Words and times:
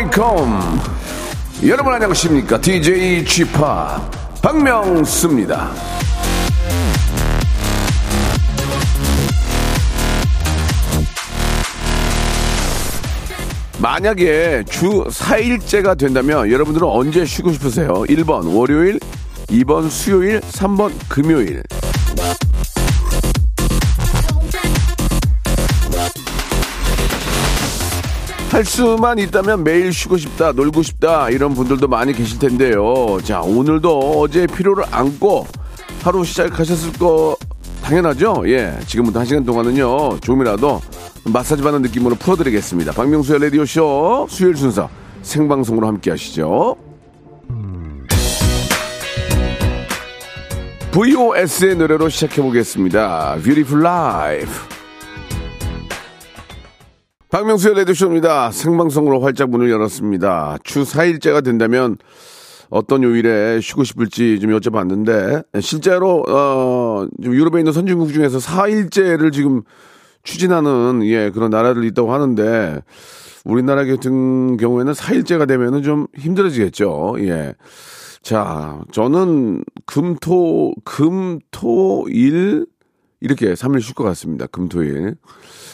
welcome. 0.00 0.80
여러분 1.66 1.92
안녕하십니까? 1.92 2.58
DJ 2.58 3.22
g 3.26 3.44
p 3.44 3.52
박명수입니다. 4.40 5.70
만약에 13.78 14.64
주 14.70 15.04
4일째가 15.04 15.98
된다면 15.98 16.50
여러분들은 16.50 16.86
언제 16.88 17.26
쉬고 17.26 17.52
싶으세요? 17.52 18.04
1번 18.08 18.54
월요일, 18.54 18.98
2번 19.48 19.90
수요일, 19.90 20.40
3번 20.40 20.92
금요일. 21.08 21.62
할 28.50 28.64
수만 28.64 29.18
있다면 29.18 29.62
매일 29.62 29.92
쉬고 29.92 30.16
싶다, 30.16 30.50
놀고 30.50 30.82
싶다, 30.82 31.30
이런 31.30 31.54
분들도 31.54 31.86
많이 31.86 32.12
계실 32.12 32.38
텐데요. 32.40 33.18
자, 33.22 33.40
오늘도 33.40 34.20
어제 34.20 34.46
피로를 34.46 34.84
안고 34.90 35.46
하루 36.02 36.24
시작하셨을 36.24 36.94
거 36.94 37.36
당연하죠? 37.82 38.42
예. 38.46 38.76
지금부터 38.86 39.20
한 39.20 39.26
시간 39.26 39.44
동안은요, 39.44 40.18
조금이라도 40.20 40.80
마사지 41.26 41.62
받는 41.62 41.82
느낌으로 41.82 42.16
풀어드리겠습니다. 42.16 42.92
박명수의 42.92 43.40
라디오쇼 43.40 44.26
수요일 44.28 44.56
순서 44.56 44.88
생방송으로 45.22 45.86
함께 45.86 46.10
하시죠. 46.10 46.76
VOS의 50.90 51.76
노래로 51.76 52.08
시작해보겠습니다. 52.08 53.36
Beautiful 53.44 53.86
Life. 53.86 54.79
박명수의 57.30 57.76
라디오쇼입니다. 57.76 58.50
생방송으로 58.50 59.20
활짝 59.20 59.50
문을 59.50 59.70
열었습니다. 59.70 60.58
주 60.64 60.82
4일째가 60.82 61.44
된다면 61.44 61.96
어떤 62.70 63.04
요일에 63.04 63.60
쉬고 63.60 63.84
싶을지 63.84 64.40
좀 64.40 64.50
여쭤봤는데 64.50 65.44
실제로 65.60 66.24
어, 66.28 67.06
좀 67.22 67.32
유럽에 67.32 67.60
있는 67.60 67.72
선진국 67.72 68.12
중에서 68.12 68.38
4일째를 68.38 69.32
지금 69.32 69.62
추진하는 70.24 71.04
예 71.04 71.30
그런 71.30 71.50
나라들 71.50 71.84
있다고 71.84 72.12
하는데 72.12 72.82
우리나라 73.44 73.84
같은 73.84 74.56
경우에는 74.56 74.92
4일째가 74.92 75.46
되면은 75.46 75.84
좀 75.84 76.08
힘들어지겠죠. 76.16 77.14
예. 77.20 77.54
자, 78.22 78.80
저는 78.90 79.62
금토 79.86 80.74
금토일 80.84 82.66
이렇게 83.20 83.54
3일 83.54 83.82
쉴 83.82 83.94
것 83.94 84.02
같습니다. 84.02 84.46
금토일. 84.48 85.14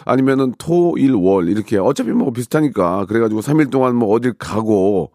아니면은 0.05 0.55
토, 0.58 0.97
일, 0.98 1.14
월 1.14 1.48
이렇게 1.48 1.78
어차피 1.78 2.11
뭐 2.11 2.30
비슷하니까 2.33 3.06
그래가지고 3.06 3.41
3일 3.41 3.70
동안 3.70 3.97
뭐 3.97 4.14
어딜 4.14 4.33
가고 4.33 5.11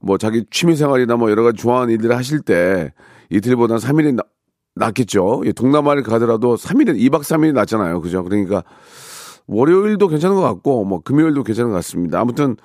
뭐 0.00 0.18
자기 0.18 0.44
취미 0.50 0.76
생활이나 0.76 1.16
뭐 1.16 1.30
여러 1.30 1.42
가지 1.42 1.58
좋아하는 1.58 1.92
일들을 1.94 2.16
하실 2.16 2.40
때 2.40 2.92
이틀보다는 3.30 3.80
3일이 3.80 4.14
나, 4.14 4.22
낫겠죠. 4.74 5.42
예, 5.46 5.52
동남아를 5.52 6.02
가더라도 6.02 6.56
3일은 6.56 6.98
2박 6.98 7.20
3일이 7.20 7.52
낫잖아요. 7.52 8.00
그죠? 8.00 8.22
그러니까 8.24 8.62
월요일도 9.46 10.08
괜찮은 10.08 10.36
것 10.36 10.42
같고 10.42 10.84
뭐 10.84 11.00
금요일도 11.00 11.42
괜찮은 11.44 11.70
것 11.70 11.76
같습니다. 11.76 12.20
아무튼 12.20 12.56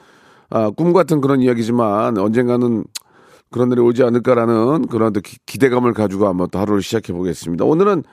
아, 0.50 0.72
꿈 0.72 0.94
같은 0.94 1.22
그런 1.22 1.42
이야기지만 1.42 2.18
언젠가는 2.18 2.84
그런 3.52 3.70
날이 3.70 3.82
오지 3.82 4.04
않을까라는 4.04 4.88
그런 4.88 5.14
또 5.14 5.22
기, 5.22 5.38
기대감을 5.46 5.94
가지고 5.94 6.28
한번 6.28 6.48
또 6.52 6.60
하루를 6.60 6.82
시작해 6.82 7.14
보겠습니다. 7.14 7.66
오늘은 7.66 8.04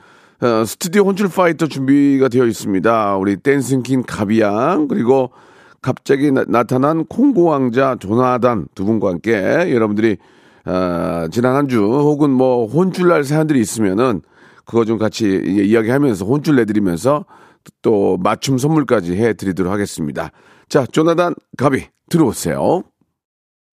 어, 0.42 0.64
스튜디오 0.64 1.04
혼쭐 1.04 1.28
파이터 1.28 1.66
준비가 1.66 2.28
되어 2.28 2.44
있습니다. 2.46 3.16
우리 3.16 3.36
dancing 3.36 3.78
king 3.78 4.02
가비양 4.06 4.86
그리고 4.88 5.30
갑자기 5.80 6.30
나, 6.32 6.62
타난 6.64 7.06
콩고 7.06 7.44
왕자 7.44 7.96
조나단 7.98 8.66
두 8.74 8.84
분과 8.84 9.08
함께 9.08 9.32
여러분들이 9.72 10.18
어, 10.66 11.26
지난 11.30 11.54
한 11.54 11.68
주 11.68 11.80
혹은 11.82 12.30
뭐 12.30 12.66
혼쭐날 12.66 13.24
사연들이 13.24 13.60
있으면은 13.60 14.20
그거 14.64 14.84
좀 14.84 14.98
같이 14.98 15.40
이야기하면서 15.46 16.24
혼쭐 16.26 16.56
내드리면서 16.56 17.24
또 17.82 18.16
맞춤 18.18 18.58
선물까지 18.58 19.16
해드리도록 19.16 19.72
하겠습니다. 19.72 20.30
자, 20.68 20.84
조나단 20.86 21.34
가비 21.56 21.86
들어오세요. 22.10 22.82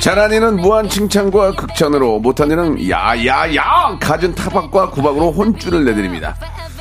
잘한 0.00 0.32
이는 0.32 0.56
무한 0.56 0.88
칭찬과 0.88 1.52
극찬으로 1.52 2.20
못한 2.20 2.50
이는 2.50 2.88
야야야 2.88 3.98
갖은 4.00 4.34
타박과 4.34 4.90
구박으로 4.90 5.30
혼쭐을 5.30 5.84
내드립니다. 5.84 6.34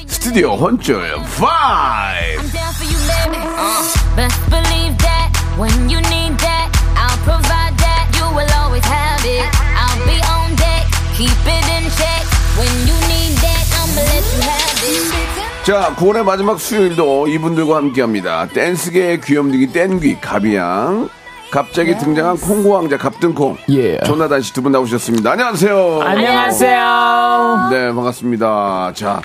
스튜디오 0.08 0.56
혼쭐 0.56 0.96
5 1.04 1.20
I'm 1.20 2.50
down 2.50 2.74
for 2.74 2.88
you, 2.88 3.00
baby. 3.12 3.44
Uh, 3.44 4.16
best 4.16 4.40
believe 4.50 4.98
that 5.04 5.30
when 5.60 5.90
you 5.92 6.00
need 6.08 6.38
that, 6.40 6.72
I'll 6.96 7.20
provide 7.28 7.76
that. 7.84 8.08
You 8.16 8.24
will 8.32 8.50
always 8.56 8.86
have 8.88 9.22
it. 9.28 9.44
I'll 9.76 10.00
be 10.08 10.18
on 10.24 10.56
deck, 10.56 10.88
keep 11.20 11.36
it 11.44 11.66
in 11.76 11.92
check. 12.00 12.24
When 12.56 12.72
you 12.88 12.96
need 13.12 13.36
that, 13.44 13.68
I'ma 13.84 14.00
let 14.00 14.24
you 14.32 14.42
have 14.48 14.80
it. 14.88 15.66
자, 15.66 15.94
9월의 15.98 16.24
마지막 16.24 16.58
수요일도 16.60 17.28
이분들과 17.28 17.76
함께합니다. 17.76 18.48
댄스계의 18.48 19.22
귀염둥이 19.22 19.68
땡귀 19.74 20.22
가비양 20.22 21.10
갑자기 21.52 21.98
등장한 21.98 22.38
콩고 22.38 22.70
왕자 22.70 22.98
갑등콩 22.98 23.58
예. 23.70 23.98
조나단 24.00 24.42
씨 24.42 24.54
두 24.54 24.62
분 24.62 24.72
나오셨습니다. 24.72 25.32
안녕하세요. 25.32 26.00
안녕하세요. 26.02 27.70
네, 27.72 27.94
반갑습니다. 27.94 28.92
자, 28.94 29.20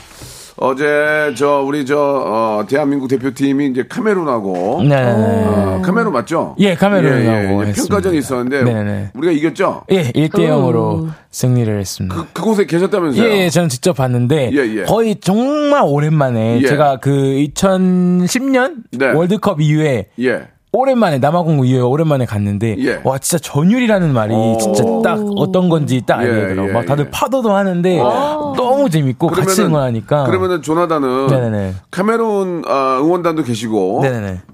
어제 0.56 1.34
저 1.36 1.60
우리 1.60 1.84
저 1.84 1.98
어, 1.98 2.64
대한민국 2.66 3.08
대표팀이 3.08 3.66
이제 3.66 3.84
카메룬하고 3.86 4.82
네. 4.88 4.96
어, 4.96 5.82
카메룬 5.84 6.12
맞죠? 6.14 6.54
예, 6.60 6.74
카메룬하고 6.74 7.64
예, 7.64 7.68
예. 7.68 7.72
평가전이 7.72 8.16
있었는데 8.18 8.62
네네. 8.64 9.10
우리가 9.14 9.32
이겼죠? 9.32 9.82
예, 9.90 10.04
1대 10.12 10.48
0으로 10.48 11.08
승리를 11.30 11.78
했습니다. 11.78 12.14
그, 12.16 12.26
그곳에 12.32 12.64
계셨다면서요? 12.64 13.22
예, 13.28 13.38
예, 13.44 13.50
저는 13.50 13.68
직접 13.68 13.94
봤는데 13.98 14.50
예, 14.54 14.78
예. 14.78 14.82
거의 14.84 15.16
정말 15.20 15.82
오랜만에 15.84 16.60
예. 16.62 16.66
제가 16.68 17.00
그 17.00 17.10
2010년 17.10 18.76
네. 18.92 19.10
월드컵 19.12 19.60
이후에 19.60 20.06
예. 20.20 20.48
오랜만에 20.74 21.18
남아공구 21.18 21.66
이후에 21.66 21.80
오랜만에 21.80 22.26
갔는데 22.26 22.76
예. 22.80 23.00
와 23.04 23.18
진짜 23.18 23.38
전율이라는 23.38 24.12
말이 24.12 24.34
오. 24.34 24.58
진짜 24.60 24.82
딱 25.02 25.20
어떤 25.36 25.68
건지 25.68 26.02
딱 26.04 26.22
예, 26.24 26.28
알겠더라고. 26.28 26.68
예, 26.68 26.72
막 26.72 26.86
다들 26.86 27.06
예. 27.06 27.10
파도도 27.10 27.52
하는데 27.52 27.96
너무 27.98 28.90
재밌고 28.90 29.28
같이 29.28 29.62
응원하니까. 29.62 30.24
그러면은 30.24 30.62
조나단은 30.62 31.28
네네네. 31.28 31.74
카메룬 31.90 32.62
아, 32.66 32.98
응원단도 33.00 33.44
계시고. 33.44 34.02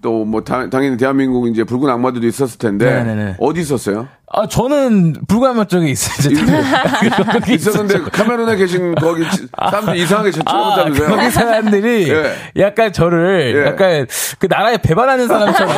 또 0.03 0.21
뭐 0.31 0.43
당연히 0.45 0.97
대한민국 0.97 1.49
이제 1.49 1.65
붉은 1.65 1.89
악마들도 1.91 2.27
있었을 2.27 2.59
텐데 2.59 2.85
네네네. 2.85 3.37
어디 3.41 3.61
있었어요? 3.61 4.07
아 4.32 4.47
저는 4.47 5.17
불가면 5.27 5.67
쪽에 5.67 5.88
있어요. 5.88 6.31
있었는데. 7.53 8.11
카메룬에 8.12 8.55
계신 8.55 8.94
거기 8.94 9.25
사람들 9.59 9.97
이상하게 9.97 10.29
아, 10.29 10.32
쳐다보다면서요? 10.32 11.09
거기 11.09 11.31
사람들이 11.31 12.11
예. 12.11 12.62
약간 12.62 12.93
저를 12.93 13.56
예. 13.56 13.67
약간 13.67 14.06
그 14.38 14.47
나라에 14.49 14.77
배반하는 14.79 15.27
사람처럼 15.27 15.75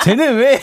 쟤는 0.04 0.36
왜 0.38 0.58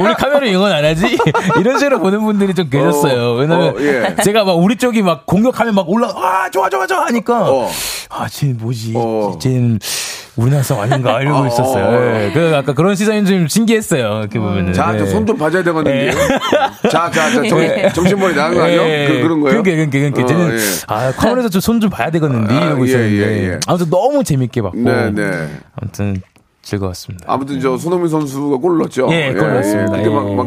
우리 0.00 0.14
카메라 0.14 0.46
응원 0.46 0.72
안 0.72 0.86
하지? 0.86 1.18
이런 1.60 1.78
식으로 1.78 2.00
보는 2.00 2.22
분들이 2.22 2.54
좀 2.54 2.70
계셨어요. 2.70 3.32
어, 3.32 3.34
왜냐면 3.34 3.76
어, 3.76 3.80
예. 3.80 4.16
제가 4.24 4.44
막 4.44 4.54
우리 4.54 4.76
쪽이 4.76 5.02
막 5.02 5.26
공격하면 5.26 5.74
막 5.74 5.86
올라 5.90 6.08
아 6.16 6.48
좋아 6.50 6.70
좋아 6.70 6.86
좋아 6.86 7.04
하니까 7.04 7.42
어. 7.42 7.70
아 8.08 8.26
쟤는 8.26 8.56
뭐지? 8.56 8.94
어. 8.96 9.36
쟤는 9.38 9.78
우리나라 10.36 10.62
사람 10.64 10.82
아닌가 10.90 11.20
이러고 11.22 11.38
어. 11.44 11.46
있었어요. 11.46 12.24
예. 12.24 12.30
그 12.32 12.56
아까 12.56 12.72
그런 12.72 12.96
시선이 12.96 13.24
좀 13.24 13.46
신기했어요. 13.46 14.20
이렇게 14.20 14.38
보면은. 14.40 14.72
자, 14.72 14.92
네. 14.92 15.06
손좀 15.06 15.36
봐줘야 15.38 15.62
되거든요. 15.62 15.94
예. 15.94 16.10
자, 16.90 17.08
자, 17.10 17.10
자, 17.10 17.30
정, 17.48 17.60
예. 17.60 17.88
정신머리 17.94 18.34
나간 18.34 18.54
거 18.54 18.62
아니에요? 18.64 18.82
예. 18.82 19.08
그, 19.08 19.22
그런 19.22 19.40
거예요? 19.40 19.62
그러니까, 19.62 19.90
그러니까, 19.90 20.18
그러니까. 20.18 20.22
어, 20.22 20.26
저는, 20.26 20.58
예. 20.58 20.62
아, 20.88 21.12
카메라에서 21.12 21.48
좀 21.50 21.60
손 21.60 21.80
좀 21.80 21.90
봐야 21.90 22.10
되겠는데, 22.10 22.52
아, 22.54 22.64
이러고 22.66 22.82
예, 22.82 22.88
있었는데. 22.88 23.16
예, 23.16 23.48
예. 23.52 23.58
아무튼 23.66 23.90
너무 23.90 24.24
재밌게 24.24 24.62
봤고. 24.62 24.78
네, 24.78 25.10
네. 25.12 25.48
아무튼 25.80 26.20
즐거웠습니다. 26.62 27.24
아무튼 27.28 27.60
저 27.60 27.76
손흥민 27.76 28.08
선수가 28.08 28.56
골 28.56 28.78
넣었죠. 28.78 29.08
예, 29.12 29.32
골 29.34 29.52
넣었습니다. 29.52 29.92
그때 29.98 30.08
막, 30.08 30.30
예. 30.30 30.34
막 30.34 30.46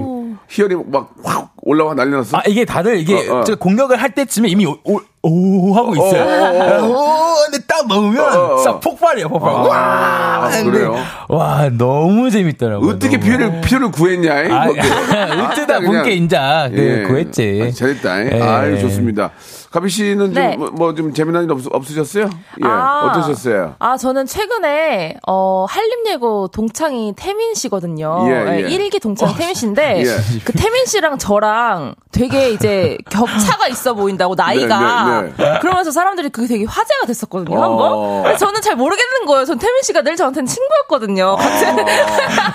희열이 0.49 0.75
막 0.87 1.09
확 1.23 1.51
올라와 1.61 1.93
났어. 2.17 2.37
아, 2.37 2.41
이게 2.47 2.63
다들 2.63 2.97
이게 2.97 3.27
어, 3.29 3.39
어. 3.39 3.43
공격을 3.55 4.01
할 4.01 4.11
때쯤에 4.11 4.47
이미 4.47 4.65
오, 4.65 4.77
오, 4.85 5.01
오 5.21 5.73
하고 5.73 5.93
있어요. 5.95 6.23
어, 6.23 6.85
어, 6.85 6.87
오, 6.87 7.35
근데 7.51 7.65
딱 7.67 7.85
어, 8.23 8.53
어. 8.53 8.57
싹 8.59 8.79
폭발이에요, 8.79 9.27
폭발. 9.27 9.53
아, 9.53 9.57
와! 9.63 10.49
근데 10.49 10.71
그래요? 10.71 10.95
와, 11.27 11.69
너무 11.69 12.29
재밌더라고요. 12.31 12.89
어떻게 12.89 13.17
너무. 13.19 13.29
피를 13.31 13.61
피를 13.61 13.91
구했냐? 13.91 14.43
이? 14.43 14.51
아, 14.51 14.65
뭐, 14.65 14.75
으뜨다 15.51 15.79
그냥. 15.79 15.91
분께 15.91 16.11
인자 16.15 16.69
그 16.73 16.77
예. 16.79 17.03
구했지. 17.07 17.63
아, 17.67 17.71
잘했다. 17.71 18.25
예. 18.37 18.41
아유 18.41 18.79
좋습니다. 18.79 19.31
가비 19.77 19.89
씨는 19.89 20.33
네. 20.33 20.57
좀뭐 20.57 20.95
좀 20.95 21.13
재미난 21.13 21.43
일 21.43 21.51
없, 21.51 21.59
없으셨어요? 21.69 22.23
예. 22.63 22.67
아. 22.67 23.11
어떠셨어요? 23.11 23.75
아, 23.77 23.95
저는 23.95 24.25
최근에, 24.25 25.17
어, 25.27 25.67
한림예고 25.69 26.47
동창이 26.47 27.13
태민 27.15 27.53
씨거든요. 27.53 28.25
예, 28.27 28.43
네, 28.43 28.61
예. 28.63 28.67
1기 28.75 28.99
동창 28.99 29.35
태민 29.35 29.53
씨인데, 29.53 30.01
예. 30.01 30.39
그 30.43 30.51
태민 30.53 30.87
씨랑 30.87 31.19
저랑 31.19 31.93
되게 32.11 32.49
이제 32.49 32.97
격차가 33.11 33.67
있어 33.67 33.93
보인다고, 33.93 34.33
나이가. 34.33 35.21
네, 35.21 35.33
네, 35.37 35.59
그러면서 35.59 35.91
사람들이 35.91 36.29
그게 36.29 36.47
되게 36.47 36.65
화제가 36.65 37.05
됐었거든요, 37.05 37.55
어. 37.55 37.61
한 37.61 37.77
번. 37.77 38.23
근데 38.23 38.37
저는 38.37 38.61
잘 38.63 38.75
모르겠는 38.75 39.27
거예요. 39.27 39.45
전 39.45 39.59
태민 39.59 39.83
씨가 39.83 40.01
늘 40.01 40.15
저한테는 40.15 40.47
친구였거든요. 40.47 41.35
같은. 41.35 41.85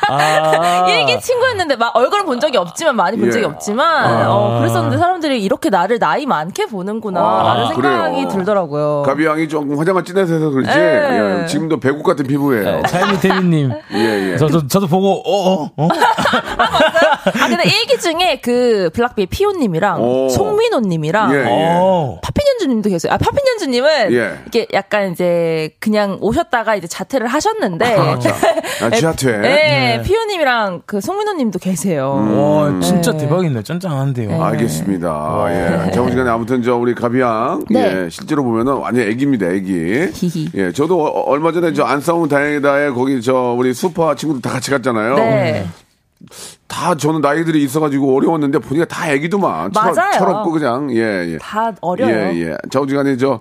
아. 0.08 0.86
1기 0.90 1.20
친구였는데, 1.22 1.76
막 1.76 1.94
얼굴은 1.94 2.26
본 2.26 2.40
적이 2.40 2.56
없지만, 2.56 2.96
많이 2.96 3.16
본 3.16 3.28
예. 3.28 3.30
적이 3.30 3.44
없지만, 3.44 4.26
어, 4.28 4.58
그랬었는데 4.58 4.98
사람들이 4.98 5.40
이렇게 5.40 5.70
나를 5.70 6.00
나이 6.00 6.26
많게 6.26 6.66
보는구나, 6.66 7.11
라는 7.20 7.66
생각이 7.68 8.14
그래요. 8.14 8.28
들더라고요. 8.28 9.02
가비 9.04 9.26
양이 9.26 9.48
조금 9.48 9.78
화장을 9.78 10.02
진해서 10.04 10.34
해서 10.34 10.50
그렇지. 10.50 10.70
예. 10.78 11.42
예, 11.42 11.46
지금도 11.46 11.80
배국 11.80 12.02
같은 12.02 12.26
피부예요. 12.26 12.82
차이미 12.82 13.20
태민님. 13.20 13.72
예, 13.94 14.32
예. 14.32 14.36
저도, 14.36 14.66
저도 14.66 14.86
보고, 14.86 15.22
어, 15.24 15.64
어, 15.64 15.70
어. 15.76 15.88
아, 15.88 17.48
근데 17.48 17.64
일기 17.64 17.98
중에 17.98 18.40
그 18.42 18.90
블락비의 18.94 19.26
피오님이랑 19.26 20.02
오. 20.02 20.28
송민호님이랑 20.28 21.34
예, 21.34 21.38
예. 21.38 21.44
어. 21.48 22.18
파핀연주님도 22.22 22.88
계세요. 22.90 23.12
아, 23.12 23.18
파핀연주님은 23.18 24.12
예. 24.12 24.38
이게 24.46 24.66
약간 24.72 25.12
이제 25.12 25.70
그냥 25.78 26.18
오셨다가 26.20 26.74
이제 26.74 26.86
자퇴를 26.86 27.26
하셨는데. 27.28 27.96
아, 27.96 28.18
지하퇴. 28.90 29.38
네, 29.38 30.02
피오님이랑 30.04 30.82
그 30.86 31.00
송민호님도 31.00 31.58
계세요. 31.58 32.12
와, 32.12 32.80
진짜 32.80 33.12
네. 33.12 33.18
대박이네. 33.18 33.62
짠짠한데요. 33.62 34.42
알겠습니다. 34.42 35.86
예. 35.88 35.90
정시간에 35.92 36.30
아무튼 36.30 36.62
저 36.62 36.76
우리 36.76 36.91
가비양 36.94 37.64
네. 37.70 38.04
예. 38.04 38.08
실제로 38.10 38.42
보면은 38.44 38.74
완전 38.74 39.06
애기입니다, 39.08 39.46
애기. 39.50 40.08
히히. 40.12 40.48
예. 40.54 40.72
저도 40.72 41.00
어- 41.04 41.30
얼마 41.30 41.52
전에 41.52 41.72
저 41.72 41.84
안 41.84 42.00
싸우면 42.00 42.28
다행이다에 42.28 42.90
거기 42.90 43.20
저 43.22 43.54
우리 43.58 43.74
슈퍼 43.74 44.14
친구들 44.14 44.40
다 44.42 44.50
같이 44.50 44.70
갔잖아요. 44.70 45.16
네. 45.16 45.66
다 46.68 46.94
저는 46.94 47.20
나이들이 47.20 47.62
있어가지고 47.64 48.16
어려웠는데 48.16 48.58
보니까 48.60 48.86
다 48.86 49.10
애기도만. 49.10 49.72
철, 49.72 49.92
맞아요. 49.92 50.18
철없고 50.18 50.52
그냥 50.52 50.88
예 50.92 51.32
예. 51.34 51.38
다 51.38 51.72
어려요. 51.80 52.08
예, 52.34 52.40
예. 52.50 52.56
자우지간에 52.70 53.16
저, 53.16 53.40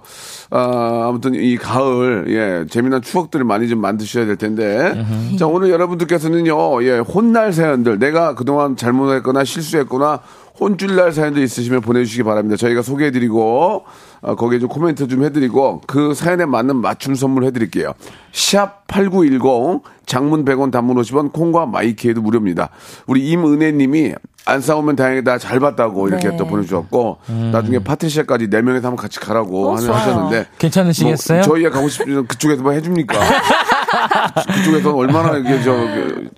아, 0.50 1.06
아무튼 1.08 1.36
이 1.36 1.56
가을, 1.58 2.26
예, 2.30 2.66
재미난 2.70 3.02
추억들을 3.02 3.46
많이 3.46 3.70
좀 3.70 3.80
만드셔야 3.80 4.26
될 4.26 4.36
텐데. 4.36 5.06
자, 5.40 5.46
오늘 5.48 5.70
여러분들께서는요, 5.70 6.84
예, 6.84 6.98
혼날 6.98 7.54
사연들, 7.54 8.00
내가 8.00 8.34
그동안 8.36 8.76
잘못했거나 8.76 9.44
실수했거나 9.46 10.20
혼쭐날 10.60 11.12
사연들 11.12 11.42
있으시면 11.44 11.82
보내주시기 11.82 12.24
바랍니다. 12.24 12.56
저희가 12.58 12.82
소개해드리고, 12.82 13.86
아, 14.22 14.36
거기에 14.36 14.60
좀 14.60 14.70
코멘트 14.70 15.08
좀 15.08 15.24
해드리고, 15.24 15.82
그 15.88 16.14
사연에 16.14 16.46
맞는 16.46 16.76
맞춤 16.76 17.16
선물 17.16 17.46
해드릴게요. 17.46 17.94
샵 18.32 18.86
8910, 18.88 19.82
장문 20.06 20.46
100원, 20.46 20.72
단문 20.72 20.98
50원, 20.98 21.32
콩과 21.32 21.66
마이케이도 21.66 22.22
무료입니다. 22.22 22.70
우리 23.08 23.28
임은혜님이 23.30 24.14
안 24.46 24.60
싸우면 24.60 24.96
다행이다, 24.96 25.38
잘 25.38 25.60
봤다고 25.60 26.08
이렇게 26.08 26.30
네. 26.30 26.38
또 26.38 26.46
보내주셨고, 26.46 27.18
나중에 27.52 27.80
파트리샤까지 27.80 28.50
네 28.50 28.62
명이서 28.62 28.88
한번 28.88 29.02
같이 29.02 29.20
가라고 29.20 29.70
어, 29.70 29.76
하는. 29.78 29.90
하셨는데. 29.90 30.48
괜찮으시겠어요? 30.58 31.40
뭐 31.40 31.48
저희가 31.48 31.70
가고 31.70 31.88
싶으면 31.88 32.28
그쪽에서 32.28 32.62
뭐 32.62 32.72
해줍니까? 32.74 33.18
그쪽에서 34.58 34.94
얼마나 34.96 35.38
이렇게 35.38 35.62
저, 35.64 35.72
그, 35.72 36.30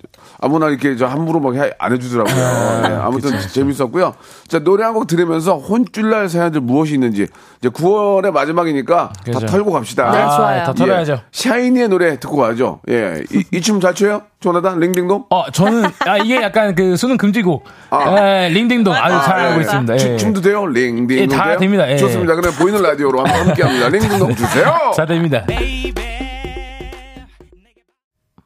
아무나 0.44 0.68
이렇게 0.68 0.94
저 0.96 1.06
함부로 1.06 1.40
막안 1.40 1.70
해주더라고요. 1.92 2.82
예, 2.84 2.98
아무튼 3.00 3.32
재밌었고요. 3.52 4.14
자, 4.46 4.58
노래 4.58 4.84
한 4.84 4.94
곡 4.94 5.06
들으면서 5.08 5.56
혼쭐날 5.56 6.28
사연들 6.28 6.60
무엇이 6.60 6.94
있는지. 6.94 7.26
이제 7.58 7.68
9월의 7.70 8.30
마지막이니까 8.30 9.12
다 9.12 9.22
그죠. 9.24 9.46
털고 9.46 9.72
갑시다. 9.72 10.10
네, 10.12 10.18
좋아요. 10.36 10.64
다 10.64 10.72
털어야죠. 10.74 11.12
예, 11.14 11.18
샤이니의 11.32 11.88
노래 11.88 12.20
듣고 12.20 12.36
가죠. 12.36 12.80
예. 12.90 13.24
이춤잘 13.52 13.94
춰요? 13.94 14.22
조나단, 14.40 14.78
링딩동? 14.78 15.24
어, 15.30 15.50
저는, 15.50 15.84
아, 16.06 16.18
이게 16.18 16.36
약간 16.42 16.74
그 16.74 16.96
수능 16.96 17.16
금지곡. 17.16 17.64
아. 17.90 18.44
예, 18.44 18.48
링딩동. 18.50 18.92
아주 18.94 19.16
잘 19.24 19.40
예, 19.40 19.42
알고 19.46 19.58
예. 19.58 19.60
있습니다. 19.62 19.96
추- 19.96 20.08
예. 20.10 20.16
춤도 20.18 20.40
돼요? 20.42 20.66
링딩동. 20.66 21.16
예, 21.16 21.26
다 21.26 21.44
돼요? 21.48 21.58
됩니다. 21.58 21.90
예. 21.90 21.96
좋습니다. 21.96 22.34
그러면 22.36 22.56
보이는 22.58 22.80
라디오로 22.82 23.24
함- 23.24 23.46
함께 23.48 23.62
합니다. 23.62 23.88
링딩동 23.88 24.36
주세요. 24.36 24.74
잘 24.94 25.06
됩니다. 25.06 25.44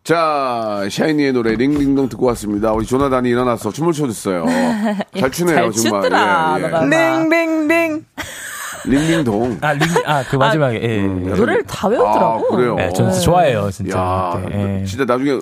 자, 0.09 0.87
샤이니의 0.91 1.35
노래 1.35 1.55
링딩동 1.55 2.09
듣고 2.09 2.25
왔습니다. 2.29 2.73
우리 2.73 2.87
조나단이 2.87 3.29
일어나서 3.29 3.71
춤을 3.71 3.93
춰줬어요. 3.93 4.47
잘 5.21 5.31
추네요, 5.31 5.55
잘 5.55 5.73
정말. 5.73 6.03
추더라, 6.03 6.57
예, 6.57 6.63
예. 6.63 6.67
너가. 6.67 6.85
링딩딩. 6.87 8.05
링딩동. 8.87 9.59
아, 9.61 9.75
링, 9.75 9.83
아, 10.07 10.25
그 10.25 10.37
마지막에. 10.37 10.81
예. 10.83 11.03
노래를 11.07 11.63
다 11.65 11.89
외우더라고. 11.89 12.47
아, 12.47 12.57
그래요? 12.57 12.77
예, 12.81 12.89
저는 12.89 13.13
진짜 13.13 13.21
좋아해요, 13.27 13.71
진짜. 13.71 13.99
야, 13.99 14.43
네, 14.49 14.81
예. 14.81 14.85
진짜 14.87 15.05
나중에 15.05 15.41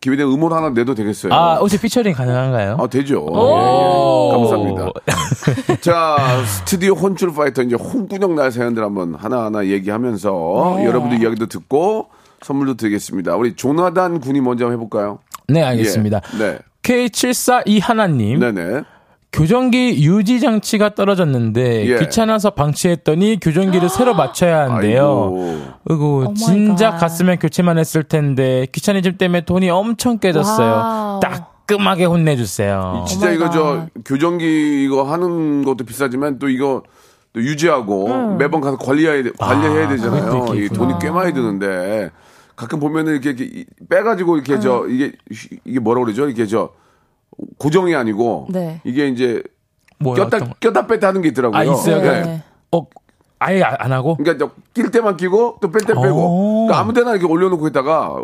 기회 0.00 0.14
되면 0.14 0.32
음원 0.32 0.52
하나 0.52 0.70
내도 0.70 0.94
되겠어요. 0.94 1.34
아, 1.34 1.56
혹시 1.56 1.80
피처링 1.80 2.14
가능한가요? 2.14 2.76
아, 2.78 2.86
되죠. 2.86 3.18
오. 3.18 3.48
예, 3.50 4.28
예. 4.28 4.38
감사합니다. 4.38 5.80
자, 5.82 6.18
스튜디오 6.46 6.92
혼쭐 6.92 7.34
파이터 7.34 7.62
이제 7.62 7.74
혼구멍 7.74 8.36
날 8.36 8.52
사연들 8.52 8.80
한번 8.84 9.16
하나하나 9.16 9.66
얘기하면서 9.66 10.74
네. 10.76 10.86
여러분들 10.86 11.20
이야기도 11.20 11.46
듣고 11.46 12.10
선물도 12.44 12.74
드리겠습니다. 12.74 13.36
우리 13.36 13.54
조나단 13.56 14.20
군이 14.20 14.40
먼저 14.40 14.66
한번 14.66 14.78
해볼까요? 14.78 15.18
네, 15.48 15.62
알겠습니다. 15.62 16.20
예. 16.34 16.38
네. 16.38 16.58
K742 16.82 17.80
하나님. 17.82 18.38
네네. 18.38 18.82
교정기 19.32 20.04
유지 20.04 20.38
장치가 20.38 20.94
떨어졌는데 20.94 21.86
예. 21.88 21.98
귀찮아서 21.98 22.50
방치했더니 22.50 23.40
교정기를 23.40 23.88
새로 23.88 24.14
맞춰야 24.14 24.70
한대요. 24.70 25.02
아이고. 25.34 25.60
그리고 25.88 26.20
마이 26.24 26.34
진작 26.34 26.90
갓. 26.92 26.98
갔으면 26.98 27.38
교체만 27.38 27.78
했을 27.78 28.04
텐데 28.04 28.66
귀차니즘 28.70 29.16
때문에 29.18 29.44
돈이 29.44 29.70
엄청 29.70 30.18
깨졌어요. 30.18 30.70
와우. 30.70 31.20
따끔하게 31.20 32.04
혼내주세요. 32.04 33.04
진짜 33.08 33.30
이거 33.32 33.50
저. 33.50 33.86
교정기 34.04 34.84
이거 34.84 35.02
하는 35.02 35.64
것도 35.64 35.84
비싸지만 35.84 36.38
또 36.38 36.48
이거 36.48 36.82
또 37.32 37.40
유지하고 37.40 38.36
매번 38.36 38.60
가서 38.60 38.76
관리해야 38.76 39.24
돼- 39.24 39.32
관리해야 39.36 39.86
아, 39.86 39.88
되잖아요. 39.88 40.30
그것도 40.30 40.54
이. 40.60 40.68
돈이 40.68 40.94
꽤 41.00 41.10
많이 41.10 41.32
드는데 41.32 42.10
가끔 42.56 42.78
보면은 42.80 43.12
이렇게, 43.12 43.30
이렇게 43.30 43.44
이- 43.44 43.64
빼가지고 43.88 44.36
이렇게 44.36 44.60
저 44.60 44.86
이게 44.88 45.12
휘- 45.30 45.58
이게 45.64 45.80
뭐라 45.80 46.02
그러죠? 46.02 46.28
이게 46.28 46.46
저 46.46 46.70
고정이 47.58 47.94
아니고 47.94 48.46
네. 48.50 48.80
이게 48.84 49.08
이제 49.08 49.42
뭐요? 49.98 50.28
꼈다? 50.28 50.54
꼈다 50.60 50.86
뺐다 50.86 51.08
하는 51.08 51.22
게 51.22 51.28
있더라고요. 51.28 51.58
아, 51.58 51.64
있어요? 51.64 52.00
네. 52.00 52.22
네. 52.22 52.42
어, 52.72 52.86
아예 53.40 53.62
안 53.62 53.92
하고? 53.92 54.16
그러니까 54.16 54.46
저낄 54.72 54.90
때만 54.90 55.16
끼고 55.16 55.58
또 55.60 55.70
뺄 55.70 55.84
때 55.86 55.94
빼고 55.94 56.06
오. 56.06 56.66
그러니까 56.66 56.80
아무데나 56.80 57.10
이렇게 57.12 57.26
올려놓고 57.26 57.66
있다가 57.68 58.16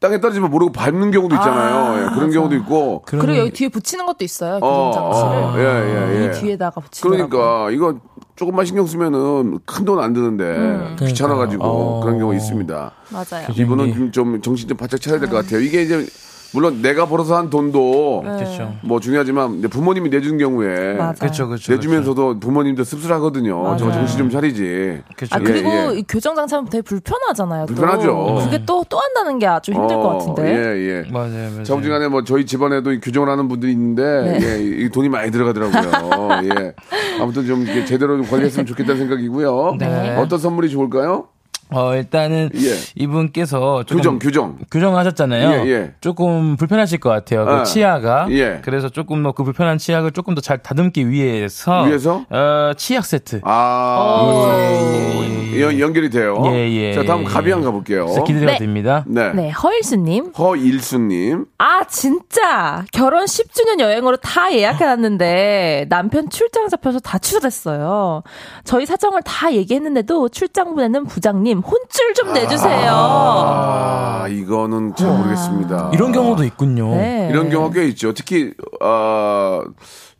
땅에 0.00 0.20
떨어지면 0.20 0.50
모르고 0.50 0.72
밟는 0.72 1.10
경우도 1.12 1.34
있잖아요. 1.36 1.96
예, 2.10 2.14
그런 2.14 2.30
경우도 2.32 2.56
있고. 2.56 3.02
그리고 3.06 3.36
여기 3.38 3.50
뒤에 3.52 3.68
붙이는 3.68 4.04
것도 4.04 4.24
있어요. 4.24 4.58
어, 4.60 4.90
교정장치를. 4.90 5.42
어, 5.44 5.54
예, 5.58 5.62
예, 5.62 6.22
예. 6.22 6.26
이 6.26 6.40
뒤에다가 6.40 6.80
붙이더라고요. 6.80 7.28
그러니까 7.28 7.70
이거 7.70 8.00
조금만 8.42 8.66
신경 8.66 8.86
쓰면은 8.86 9.60
큰 9.64 9.84
돈 9.84 10.00
안 10.00 10.12
드는데 10.12 10.96
귀찮아가지고 10.98 11.62
어. 11.64 12.00
그런 12.02 12.18
경우 12.18 12.34
있습니다. 12.34 12.92
맞아요. 13.10 13.46
이분은 13.56 13.94
좀, 13.94 14.10
좀 14.12 14.42
정신 14.42 14.68
좀 14.68 14.76
바짝 14.76 15.00
차려야 15.00 15.20
될 15.20 15.28
것 15.28 15.36
같아요. 15.36 15.60
이게 15.60 15.82
이제 15.82 16.04
물론 16.52 16.82
내가 16.82 17.06
벌어서 17.06 17.36
한 17.36 17.50
돈도 17.50 18.22
그렇죠. 18.22 18.74
뭐 18.82 19.00
중요하지만 19.00 19.62
부모님이 19.62 20.10
내준 20.10 20.38
경우에 20.38 20.94
맞아요. 20.94 21.14
그렇죠, 21.18 21.48
그렇죠. 21.48 21.72
내주면서도 21.72 22.40
부모님도 22.40 22.84
씁쓸하거든요. 22.84 23.76
저 23.78 23.90
정신 23.90 24.18
좀 24.18 24.30
차리지. 24.30 25.00
그렇죠. 25.16 25.34
아 25.34 25.38
그리고 25.38 25.68
예, 25.70 25.88
예. 25.90 25.98
이 25.98 26.04
교정 26.08 26.34
장치 26.36 26.54
하면 26.54 26.68
되게 26.70 26.82
불편하잖아요. 26.82 27.66
또. 27.66 27.74
불편하죠. 27.74 28.40
그게 28.44 28.64
또 28.64 28.82
또 28.92 28.98
한다는 28.98 29.38
게 29.38 29.46
아주 29.46 29.72
힘들 29.72 29.96
것 29.96 30.18
같은데. 30.18 30.42
예, 30.44 30.88
예. 31.06 31.10
맞아요, 31.10 31.50
맞아요. 31.50 31.62
자부지간에 31.62 32.08
뭐 32.08 32.24
저희 32.24 32.44
집안에도 32.44 32.92
이 32.92 33.00
교정을 33.00 33.28
하는 33.28 33.48
분들이 33.48 33.72
있는데 33.72 34.38
네. 34.38 34.38
예, 34.42 34.84
이 34.84 34.90
돈이 34.90 35.08
많이 35.08 35.30
들어가더라고요. 35.30 36.28
예. 36.58 36.74
아무튼 37.18 37.46
좀 37.46 37.64
제대로 37.86 38.18
좀 38.18 38.26
관리했으면 38.26 38.66
좋겠다는 38.66 38.98
생각이고요. 39.00 39.76
네. 39.78 40.16
어떤 40.16 40.38
선물이 40.38 40.68
좋을까요? 40.68 41.28
어, 41.72 41.94
일단은 41.94 42.50
예. 42.54 42.74
이분께서 42.94 43.84
조금 43.84 43.96
규정, 43.98 44.18
규정. 44.18 44.58
규정하셨잖아요. 44.70 45.66
예, 45.66 45.70
예. 45.70 45.94
조금 46.00 46.56
불편하실 46.56 47.00
것 47.00 47.10
같아요. 47.10 47.42
아, 47.48 47.58
그 47.58 47.64
치아가. 47.64 48.26
예. 48.30 48.60
그래서 48.62 48.88
조금 48.88 49.22
뭐그 49.22 49.44
불편한 49.44 49.78
치약을 49.78 50.12
조금 50.12 50.34
더 50.34 50.40
잘 50.42 50.58
다듬기 50.58 51.08
위해서. 51.08 51.84
위해서? 51.84 52.24
어, 52.28 52.72
치약 52.76 53.04
세트. 53.06 53.40
아, 53.44 55.22
연, 55.60 55.78
연결이 55.78 56.10
돼요. 56.10 56.42
예, 56.46 56.70
예. 56.70 56.92
자, 56.94 57.04
다음 57.04 57.24
가비 57.24 57.50
한 57.52 57.62
가볼게요. 57.62 58.06
기대가 58.26 58.52
네. 58.52 58.58
됩니다. 58.58 59.04
네. 59.06 59.32
네, 59.32 59.50
허일수님. 59.50 60.32
허일수님. 60.36 61.44
아, 61.58 61.84
진짜. 61.84 62.84
결혼 62.92 63.24
10주년 63.24 63.78
여행으로 63.80 64.16
다 64.16 64.52
예약해놨는데 64.52 65.86
남편 65.88 66.28
출장 66.30 66.68
잡혀서 66.68 67.00
다 67.00 67.18
취소됐어요. 67.18 68.22
저희 68.64 68.86
사정을 68.86 69.22
다 69.24 69.52
얘기했는데도 69.52 70.28
출장 70.30 70.74
보내는 70.74 71.04
부장님 71.06 71.61
혼쭐 71.64 72.14
좀 72.14 72.32
내주세요. 72.32 72.92
아, 72.94 74.26
이거는 74.28 74.94
잘 74.96 75.16
모르겠습니다. 75.16 75.90
이런 75.94 76.12
경우도 76.12 76.44
있군요. 76.44 76.90
네. 76.94 77.28
이런 77.30 77.50
경우가 77.50 77.74
꽤 77.74 77.86
있죠. 77.88 78.12
특히, 78.12 78.52
어, 78.80 79.60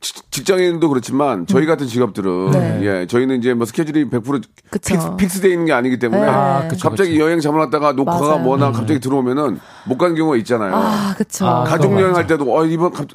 직- 0.00 0.28
직장인도 0.32 0.88
그렇지만 0.88 1.46
저희 1.46 1.64
같은 1.64 1.86
직업들은 1.86 2.50
네. 2.50 2.80
예 2.82 3.06
저희는 3.06 3.38
이제 3.38 3.54
뭐 3.54 3.64
스케줄이 3.66 4.10
100% 4.10 4.42
그쵸. 4.68 4.94
fix, 4.94 5.16
fix돼 5.16 5.48
있는 5.50 5.64
게 5.66 5.72
아니기 5.72 6.00
때문에 6.00 6.22
네. 6.22 6.28
아, 6.28 6.66
그쵸, 6.66 6.88
갑자기 6.88 7.20
여행 7.20 7.38
잡아놨다가 7.38 7.92
녹화가 7.92 8.18
맞아요. 8.26 8.38
뭐나 8.40 8.72
갑자기 8.72 8.98
들어오면은 8.98 9.60
못 9.86 9.98
가는 9.98 10.16
경우가 10.16 10.36
있잖아요. 10.38 10.74
아, 10.74 11.14
그쵸. 11.16 11.46
아, 11.46 11.62
가족 11.62 11.92
여행. 12.00 12.16
할 12.16 12.26
때도 12.26 12.52
어 12.52 12.64
이번 12.66 12.90
갑, 12.92 13.06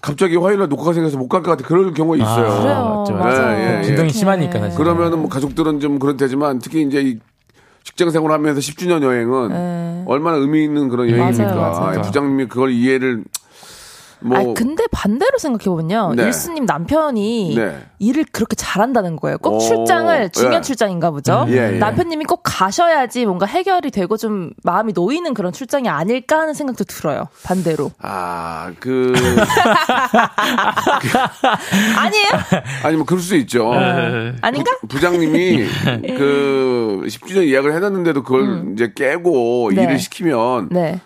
갑자기 0.00 0.36
화요일날 0.36 0.68
녹화가 0.68 0.92
생겨서 0.92 1.16
못 1.18 1.26
갈 1.28 1.42
것 1.42 1.50
같아 1.50 1.66
그럴 1.66 1.92
경우가 1.92 2.16
있어요. 2.18 2.46
아, 2.52 2.60
그래요. 2.60 2.94
맞죠, 2.98 3.14
맞아요. 3.14 3.58
예, 3.58 3.74
예, 3.74 3.78
예. 3.80 3.82
진동이 3.82 4.10
심하니까 4.10 4.60
사실. 4.60 4.78
그러면은 4.78 5.18
뭐 5.18 5.28
가족들은 5.28 5.80
좀 5.80 5.98
그렇대지만 5.98 6.60
특히 6.60 6.82
이제 6.82 7.00
이 7.00 7.18
직장 7.98 8.10
생활하면서 8.10 8.60
10주년 8.60 9.02
여행은 9.02 9.48
네. 9.48 10.02
얼마나 10.06 10.36
의미 10.36 10.62
있는 10.62 10.88
그런 10.88 11.10
여행입니까? 11.10 11.44
맞아요, 11.56 11.60
맞아요. 11.60 11.98
아, 11.98 12.02
부장님이 12.02 12.46
그걸 12.46 12.70
이해를 12.70 13.24
뭐 14.20 14.36
아니, 14.36 14.54
근데 14.54 14.84
반대로 14.90 15.38
생각해보면요. 15.38 16.14
네. 16.16 16.24
일수님 16.24 16.66
남편이 16.66 17.54
네. 17.56 17.78
일을 17.98 18.24
그렇게 18.32 18.56
잘한다는 18.56 19.16
거예요. 19.16 19.38
꼭 19.38 19.56
오, 19.56 19.58
출장을, 19.58 20.30
중요한 20.30 20.58
예. 20.58 20.62
출장인가 20.62 21.10
보죠. 21.10 21.44
음, 21.48 21.52
예, 21.52 21.74
예. 21.74 21.78
남편님이 21.78 22.24
꼭 22.24 22.40
가셔야지 22.42 23.26
뭔가 23.26 23.46
해결이 23.46 23.90
되고 23.90 24.16
좀 24.16 24.50
마음이 24.62 24.92
놓이는 24.94 25.34
그런 25.34 25.52
출장이 25.52 25.88
아닐까 25.88 26.40
하는 26.40 26.54
생각도 26.54 26.84
들어요. 26.84 27.28
반대로. 27.44 27.90
아, 28.00 28.72
그, 28.80 29.12
아니에요? 31.96 32.26
아니, 32.84 32.96
뭐, 32.96 33.04
그럴 33.04 33.20
수 33.20 33.36
있죠. 33.36 33.72
아닌가? 33.72 34.72
부 34.88 35.00
장님이 35.00 35.66
그 36.18 37.02
10주년 37.06 37.46
예약을 37.48 37.74
해놨는데도 37.74 38.22
그걸 38.22 38.72
이제 38.74 38.92
깨고 38.94 39.68
음. 39.68 39.74
네. 39.74 39.82
일을 39.84 39.98
시키면 39.98 40.68
네. 40.70 41.00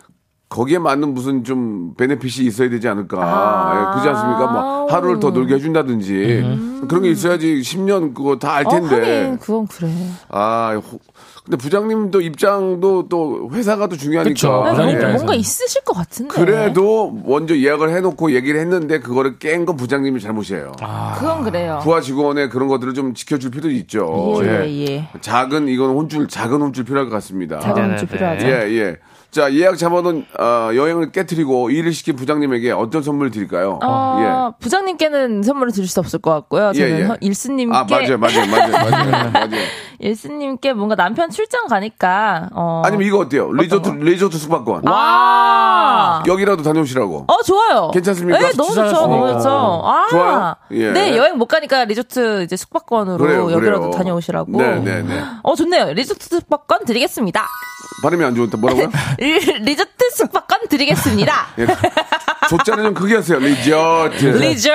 거기에 0.53 0.79
맞는 0.79 1.15
무슨 1.15 1.45
좀 1.45 1.95
베네핏이 1.97 2.47
있어야 2.47 2.69
되지 2.69 2.87
않을까. 2.87 3.19
아. 3.23 3.75
예, 3.75 3.91
그렇지 3.93 4.09
않습니까? 4.11 4.53
뭐 4.53 4.87
하루를 4.87 5.19
더 5.19 5.31
놀게 5.31 5.55
해준다든지 5.55 6.85
그런 6.89 7.03
게 7.05 7.11
있어야지 7.11 7.61
10년 7.63 8.13
그거 8.15 8.39
다알 8.39 8.67
어, 8.67 8.71
텐데. 8.71 8.97
하긴, 9.23 9.39
그건 9.39 9.67
그래. 9.67 9.91
아, 10.29 10.75
호- 10.77 10.99
근데 11.45 11.57
부장님도 11.57 12.21
입장도 12.21 13.09
또 13.09 13.51
회사가 13.53 13.89
또 13.89 13.97
중요하니까. 13.97 14.33
그쵸. 14.33 14.49
네, 14.49 14.53
뭔가, 14.55 14.83
입장에서는. 14.85 15.15
뭔가 15.17 15.35
있으실 15.35 15.83
것 15.83 15.93
같은데. 15.93 16.33
그래도 16.33 17.11
먼저 17.25 17.57
예약을 17.57 17.91
해놓고 17.91 18.33
얘기를 18.33 18.61
했는데 18.61 19.01
그거를 19.01 19.39
깬 19.41 19.67
건 19.67 19.77
부장님이 19.77 20.21
잘못이에요. 20.21 20.73
그건 21.19 21.43
그래요. 21.43 21.81
부하 21.83 22.01
직원의 22.01 22.49
그런 22.51 22.69
것들을 22.69 22.95
좀 22.95 23.15
지켜줄 23.15 23.51
필요도 23.51 23.71
있죠. 23.73 24.41
예, 24.45 24.69
예. 24.87 25.09
작은 25.21 25.67
이건 25.69 25.91
혼줄 25.91 26.29
작은 26.29 26.61
혼줄 26.63 26.85
필요할 26.85 27.09
것 27.09 27.15
같습니다. 27.17 27.59
작은 27.61 27.97
네, 27.97 28.07
필요하죠. 28.07 28.47
예 28.47 28.51
예. 28.79 28.97
자 29.31 29.53
예약 29.55 29.79
잡아둔 29.79 30.27
어, 30.39 30.71
여행을 30.75 31.11
깨뜨리고 31.11 31.71
일을 31.71 31.93
시킨 31.93 32.17
부장님에게 32.17 32.71
어떤 32.73 33.03
선물 33.03 33.31
드릴까요? 33.31 33.79
어, 33.83 34.53
부장님께는 34.61 35.43
선물을 35.43 35.73
드릴 35.73 35.89
수 35.89 36.01
없을 36.01 36.19
것 36.19 36.31
같고요. 36.33 36.73
저는 36.75 36.89
예, 36.91 37.01
예. 37.01 37.05
허- 37.05 37.17
일스님께 37.21 37.75
아 37.75 37.85
맞아요 37.89 38.19
맞아요 38.19 38.47
맞아요 38.51 38.73
맞아요 38.73 39.31
맞아요. 39.33 39.63
일스님께 40.03 40.73
뭔가 40.73 40.97
남편 40.97 41.31
출장 41.31 41.69
가니까 41.69 42.49
어 42.53 42.83
아니면 42.85 43.07
이거 43.07 43.19
어때요? 43.19 43.53
리조트 43.53 43.89
리조트 43.91 44.37
숙박권 44.37 44.83
아. 44.87 46.23
여기라도 46.27 46.63
다녀오시라고. 46.65 47.27
어 47.29 47.43
좋아요. 47.43 47.91
괜찮습니까? 47.95 48.39
네, 48.41 48.51
너무 48.57 48.75
좋죠. 48.75 48.93
너무 48.93 49.33
좋죠. 49.33 49.49
아, 49.49 50.07
좋아요? 50.11 50.55
예. 50.73 50.91
네 50.91 51.17
여행 51.17 51.39
못 51.39 51.47
가니까 51.47 51.85
리조트 51.85 52.43
이제 52.43 52.57
숙박권으로 52.57 53.19
그래요, 53.19 53.51
여기라도 53.53 53.81
그래요. 53.83 53.91
다녀오시라고. 53.93 54.51
네, 54.61 54.81
네, 54.81 55.03
네. 55.03 55.23
어 55.43 55.55
좋네요. 55.55 55.93
리조트 55.93 56.27
숙박권 56.29 56.85
드리겠습니다. 56.85 57.47
발음이 58.03 58.25
안 58.25 58.35
좋다 58.35 58.57
뭐라고요? 58.59 58.91
리, 59.19 59.39
리조트 59.39 60.11
숙박권 60.17 60.67
드리겠습니다. 60.69 61.47
예. 61.59 61.67
조자는 62.49 62.85
좀 62.85 62.95
크게 62.95 63.17
하세요. 63.17 63.39
리조트. 63.39 64.25
리조트 64.27 64.69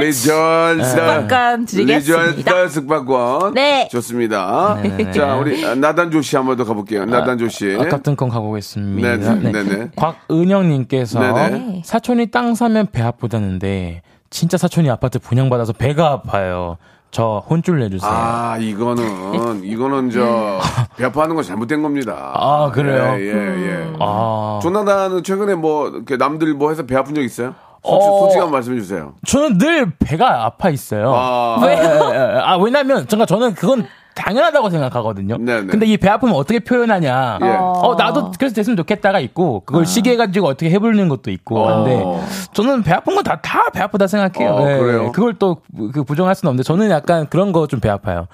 리조트. 0.00 0.84
숙박권 0.84 1.66
드리겠습니다. 1.66 2.22
리조트 2.36 2.68
숙박권. 2.70 3.54
네. 3.54 3.88
좋습니다. 3.92 4.69
자, 5.12 5.36
우리 5.36 5.62
나단조 5.76 6.22
씨 6.22 6.36
한 6.36 6.46
번 6.46 6.56
더 6.56 6.64
가볼게요. 6.64 7.04
나단조 7.04 7.48
씨. 7.48 7.76
아깝던 7.78 8.16
건 8.16 8.28
가보겠습니다. 8.28 9.16
네네. 9.16 9.52
네네. 9.52 9.90
곽은영님께서 9.96 11.20
네네. 11.20 11.82
사촌이 11.84 12.30
땅 12.30 12.54
사면 12.54 12.86
배 12.90 13.02
아프다는데 13.02 14.02
진짜 14.30 14.56
사촌이 14.56 14.88
아파트 14.90 15.18
분양받아서 15.18 15.72
배가 15.72 16.08
아파요. 16.12 16.76
저 17.12 17.42
혼쭐 17.50 17.80
내주세요. 17.80 18.08
아, 18.08 18.56
이거는, 18.60 19.64
이거는 19.64 20.10
저, 20.10 20.60
배 20.96 21.04
아파하는 21.06 21.34
건 21.34 21.42
잘못된 21.42 21.82
겁니다. 21.82 22.30
아, 22.36 22.70
그래요? 22.72 23.14
예, 23.18 23.24
예, 23.26 23.66
예. 23.66 23.92
아. 23.98 24.60
조나단은 24.62 25.24
최근에 25.24 25.56
뭐, 25.56 25.90
남들 26.18 26.54
뭐 26.54 26.68
해서 26.70 26.86
배 26.86 26.94
아픈 26.94 27.16
적 27.16 27.20
있어요? 27.22 27.54
솔직, 27.84 28.06
어. 28.06 28.20
솔직한 28.20 28.50
말씀 28.52 28.74
해 28.76 28.78
주세요. 28.80 29.14
저는 29.26 29.58
늘 29.58 29.90
배가 29.98 30.44
아파 30.44 30.70
있어요. 30.70 31.12
아, 31.12 31.58
예. 31.64 32.40
아, 32.44 32.56
왜냐면, 32.58 33.08
제가 33.08 33.26
저는 33.26 33.54
그건 33.54 33.84
당연하다고 34.14 34.70
생각하거든요. 34.70 35.38
네네. 35.38 35.66
근데 35.66 35.86
이 35.86 35.96
배 35.96 36.08
아픔을 36.08 36.34
어떻게 36.34 36.58
표현하냐. 36.60 37.38
예. 37.42 37.46
어, 37.60 37.94
나도 37.96 38.32
그래서 38.38 38.54
됐으면 38.54 38.76
좋겠다가 38.76 39.20
있고, 39.20 39.60
그걸 39.66 39.86
시계 39.86 40.16
가지고 40.16 40.48
어떻게 40.48 40.70
해보는 40.70 41.08
것도 41.08 41.30
있고, 41.30 41.58
어. 41.60 41.68
한데, 41.68 42.04
저는 42.52 42.82
배 42.82 42.92
아픈 42.92 43.14
건 43.14 43.22
다, 43.24 43.40
다 43.40 43.70
배 43.72 43.80
아프다 43.80 44.06
생각해요. 44.06 44.50
어, 44.54 44.70
예. 44.70 44.78
그래요? 44.78 45.12
그걸 45.12 45.34
또, 45.38 45.58
그 45.92 46.02
부정할 46.04 46.34
수는 46.34 46.50
없는데, 46.50 46.64
저는 46.64 46.90
약간 46.90 47.26
그런 47.28 47.52
거 47.52 47.66
좀 47.66 47.80
배 47.80 47.88
아파요. 47.88 48.26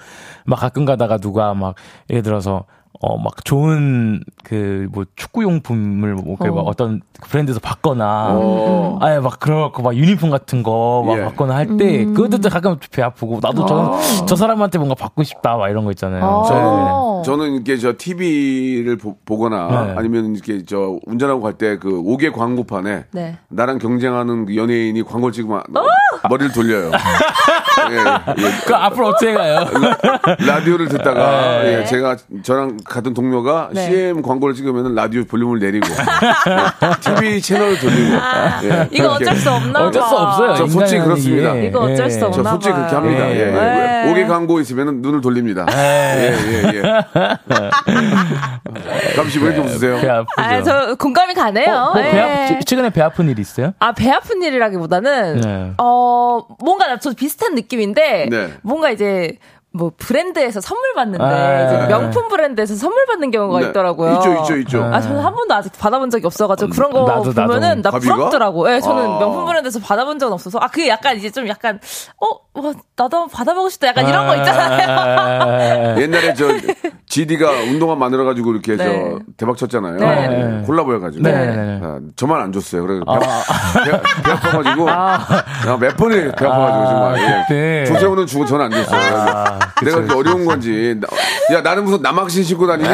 막 0.45 0.57
가끔 0.59 0.85
가다가 0.85 1.17
누가 1.17 1.53
막, 1.53 1.75
예를 2.09 2.23
들어서, 2.23 2.63
어, 2.99 3.17
막 3.17 3.45
좋은 3.45 4.21
그 4.43 4.87
뭐 4.91 5.05
축구용품을 5.15 6.15
뭐 6.15 6.35
이렇게 6.39 6.49
막 6.49 6.61
어떤 6.61 7.01
브랜드에서 7.29 7.59
받거나, 7.59 8.29
어. 8.31 8.97
아예 9.01 9.19
막 9.19 9.39
그렇고 9.39 9.81
막 9.83 9.95
유니폼 9.95 10.29
같은 10.29 10.63
거 10.63 11.03
막 11.05 11.17
예. 11.19 11.23
받거나 11.25 11.55
할 11.55 11.77
때, 11.77 12.05
그것도 12.05 12.49
가끔 12.49 12.77
배 12.91 13.01
아프고, 13.01 13.39
나도 13.41 13.65
저는 13.65 14.25
저 14.27 14.35
사람한테 14.35 14.77
뭔가 14.77 14.95
받고 14.95 15.23
싶다, 15.23 15.57
막 15.57 15.69
이런 15.69 15.83
거 15.85 15.91
있잖아요. 15.91 16.23
어. 16.23 17.21
저 17.25 17.35
는 17.35 17.53
이렇게 17.55 17.77
저 17.77 17.93
TV를 17.97 18.97
보, 18.97 19.15
거나 19.37 19.85
네. 19.85 19.93
아니면 19.97 20.33
이렇게 20.35 20.63
저 20.65 20.97
운전하고 21.05 21.41
갈 21.41 21.53
때그 21.53 21.99
옥외 22.05 22.29
광고판에 22.31 23.05
네. 23.11 23.37
나랑 23.49 23.77
경쟁하는 23.79 24.45
그 24.45 24.55
연예인이 24.55 25.01
광고를 25.03 25.33
찍으면 25.33 25.61
머리를 26.29 26.51
돌려요. 26.53 26.91
예, 27.91 27.95
예. 27.95 28.03
그 28.65 28.75
앞으로 28.75 29.07
어떻게 29.09 29.33
가요? 29.33 29.65
라디오를 30.45 30.87
듣다가 30.89 31.61
네. 31.63 31.79
예, 31.81 31.85
제가 31.85 32.17
저랑 32.43 32.77
같은 32.89 33.13
동료가 33.13 33.69
네. 33.73 33.85
CM 33.89 34.21
광고를 34.21 34.55
찍으면 34.55 34.95
라디오 34.95 35.23
볼륨을 35.25 35.59
내리고 35.59 35.85
예, 36.49 37.15
TV 37.17 37.41
채널을 37.41 37.77
돌리고 37.79 38.13
예, 38.13 38.17
아, 38.17 38.87
이거 38.91 39.09
그렇게. 39.09 39.25
어쩔 39.25 39.35
수 39.35 39.51
없나 39.51 39.87
어쩔 39.87 40.01
수 40.03 40.09
봐. 40.09 40.23
없어요. 40.23 40.55
저 40.55 40.67
솔직히 40.67 41.01
그렇습니다. 41.01 41.55
이게. 41.55 41.67
이거 41.67 41.79
어쩔 41.81 42.09
수 42.09 42.19
예. 42.19 42.23
없나 42.23 42.43
저 42.43 42.49
솔직히 42.49 42.73
그렇게 42.73 42.95
합니다. 42.95 43.29
예, 43.31 43.39
예. 43.39 43.45
네. 43.51 44.11
옥외 44.11 44.25
광고 44.25 44.59
있으면 44.59 45.01
눈을 45.01 45.21
돌립니다. 45.21 45.65
예, 45.71 46.33
예, 46.33 46.71
예. 46.75 46.81
감시 49.15 49.39
왜 49.39 49.47
이렇게 49.53 49.59
웃으세요? 49.67 49.97
아, 50.37 50.61
저 50.63 50.95
공감이 50.95 51.33
가네요. 51.33 51.73
어, 51.73 51.93
뭐배 51.93 52.17
예. 52.17 52.21
아프, 52.53 52.63
최근에 52.65 52.89
배 52.91 53.01
아픈 53.01 53.29
일 53.29 53.39
있어요? 53.39 53.73
아, 53.79 53.91
배 53.93 54.09
아픈 54.09 54.41
일이라기보다는, 54.41 55.41
네. 55.41 55.71
어, 55.77 56.39
뭔가 56.63 56.87
나- 56.87 56.99
저도 56.99 57.15
비슷한 57.15 57.55
느낌인데, 57.55 58.27
네. 58.29 58.53
뭔가 58.61 58.89
이제, 58.91 59.37
뭐, 59.77 59.91
브랜드에서 59.97 60.59
선물 60.59 60.93
받는데, 60.93 61.23
아, 61.23 61.71
네. 61.71 61.87
명품 61.87 62.27
브랜드에서 62.27 62.75
선물 62.75 63.05
받는 63.05 63.31
경우가 63.31 63.59
네. 63.59 63.67
있더라고요. 63.67 64.15
있죠, 64.15 64.33
있죠, 64.41 64.57
있죠. 64.57 64.83
아, 64.83 64.99
저는 64.99 65.19
한 65.21 65.33
번도 65.35 65.53
아직 65.53 65.71
받아본 65.77 66.09
적이 66.09 66.25
없어가지고, 66.25 66.71
그런 66.71 66.91
거 66.91 67.03
나도, 67.03 67.33
나도. 67.33 67.47
보면은, 67.47 67.81
나 67.81 67.91
가비가? 67.91 68.15
부럽더라고. 68.15 68.73
예, 68.73 68.81
저는 68.81 69.03
아. 69.03 69.19
명품 69.19 69.45
브랜드에서 69.45 69.79
받아본 69.79 70.19
적은 70.19 70.33
없어서, 70.33 70.59
아, 70.59 70.67
그게 70.67 70.89
약간 70.89 71.15
이제 71.15 71.29
좀 71.29 71.47
약간, 71.47 71.79
어, 72.19 72.61
와, 72.61 72.73
나도 72.95 73.27
받아보고 73.27 73.69
싶다. 73.69 73.87
약간 73.87 74.07
이런 74.07 74.25
거 74.27 74.35
있잖아요. 74.35 74.79
있잖아요. 74.79 75.97
옛날에 76.01 76.33
저 76.33 76.47
GD가 77.09 77.49
운동화 77.51 77.95
만들어가지고 77.95 78.51
이렇게 78.51 78.75
네. 78.75 78.83
저 78.83 79.19
대박 79.37 79.57
쳤잖아요. 79.57 79.95
네. 79.97 80.63
콜라보 80.65 80.93
해가지고. 80.95 81.23
네, 81.23 81.31
네, 81.31 81.55
네. 81.55 81.79
아, 81.81 81.99
저만 82.17 82.41
안 82.41 82.51
줬어요. 82.51 82.85
그래서 82.85 83.03
배, 83.05 83.91
배, 83.91 84.01
배 84.23 84.31
아파가지고 84.31 84.89
야, 84.89 85.77
몇 85.79 85.95
번이 85.95 86.15
배 86.37 86.45
아파가지고 86.45 86.85
정말. 86.89 87.45
예. 87.49 87.53
네. 87.53 87.85
조세호는 87.85 88.25
주고 88.27 88.45
저는 88.45 88.65
안 88.65 88.71
줬어요. 88.71 89.59
내가 89.85 89.97
이렇게 89.99 90.13
어려운 90.13 90.45
건지. 90.45 90.95
나- 90.99 91.55
야 91.57 91.61
나는 91.61 91.85
무슨 91.85 92.01
남학신 92.01 92.43
신고 92.43 92.67
다니니? 92.67 92.89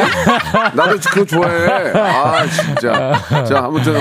나도 0.76 0.98
그거 1.10 1.26
좋아해. 1.26 1.92
아 1.98 2.46
진짜. 2.48 3.14
자 3.46 3.60
아무튼 3.66 3.96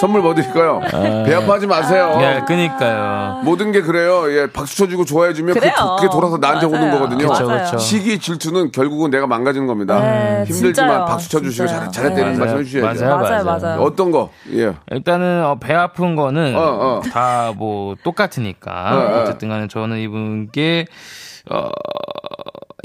선물 0.00 0.20
뭐 0.22 0.34
드릴까요? 0.34 0.80
배 1.24 1.34
아파하지 1.34 1.66
마세요. 1.66 2.18
예, 2.20 2.42
그니까요. 2.46 3.40
모든 3.44 3.70
게 3.72 3.82
그래요. 3.82 4.30
예, 4.32 4.46
박수 4.50 4.76
쳐주고 4.78 5.04
좋아해주면 5.04 5.54
그게, 5.54 5.70
그래요. 5.70 5.74
도- 5.78 5.96
그게 5.96 6.08
돌아서 6.10 6.38
나한테 6.38 6.66
오는 6.66 6.80
맞아요. 6.80 6.92
거거든요. 6.92 7.28
그쵸, 7.28 7.46
맞아요. 7.46 7.64
그쵸. 7.64 7.78
시기 7.78 8.18
질투는 8.18 8.72
결국은 8.72 9.10
내가 9.10 9.26
망가지는 9.26 9.66
겁니다. 9.66 10.00
네, 10.00 10.44
힘들지만 10.46 10.72
진짜요. 10.74 11.04
박수 11.06 11.30
쳐주시고 11.30 11.66
진짜요. 11.68 11.90
잘, 11.90 11.92
잘했다는 11.92 12.32
네. 12.32 12.38
말씀 12.38 12.58
해주셔야죠. 12.58 13.04
맞아요. 13.04 13.16
맞아요, 13.44 13.44
맞아요. 13.44 13.80
어떤 13.82 14.10
거? 14.10 14.30
예. 14.52 14.72
일단은 14.90 15.44
어, 15.44 15.56
배 15.60 15.72
아픈 15.74 16.16
거는 16.16 16.54
어, 16.56 16.60
어. 16.60 17.00
다 17.12 17.52
뭐 17.56 17.94
똑같으니까 18.02 18.70
어, 18.72 18.96
어. 19.18 19.22
어쨌든 19.22 19.48
간에 19.48 19.68
저는 19.68 19.98
이분께 19.98 20.86
어 21.50 21.68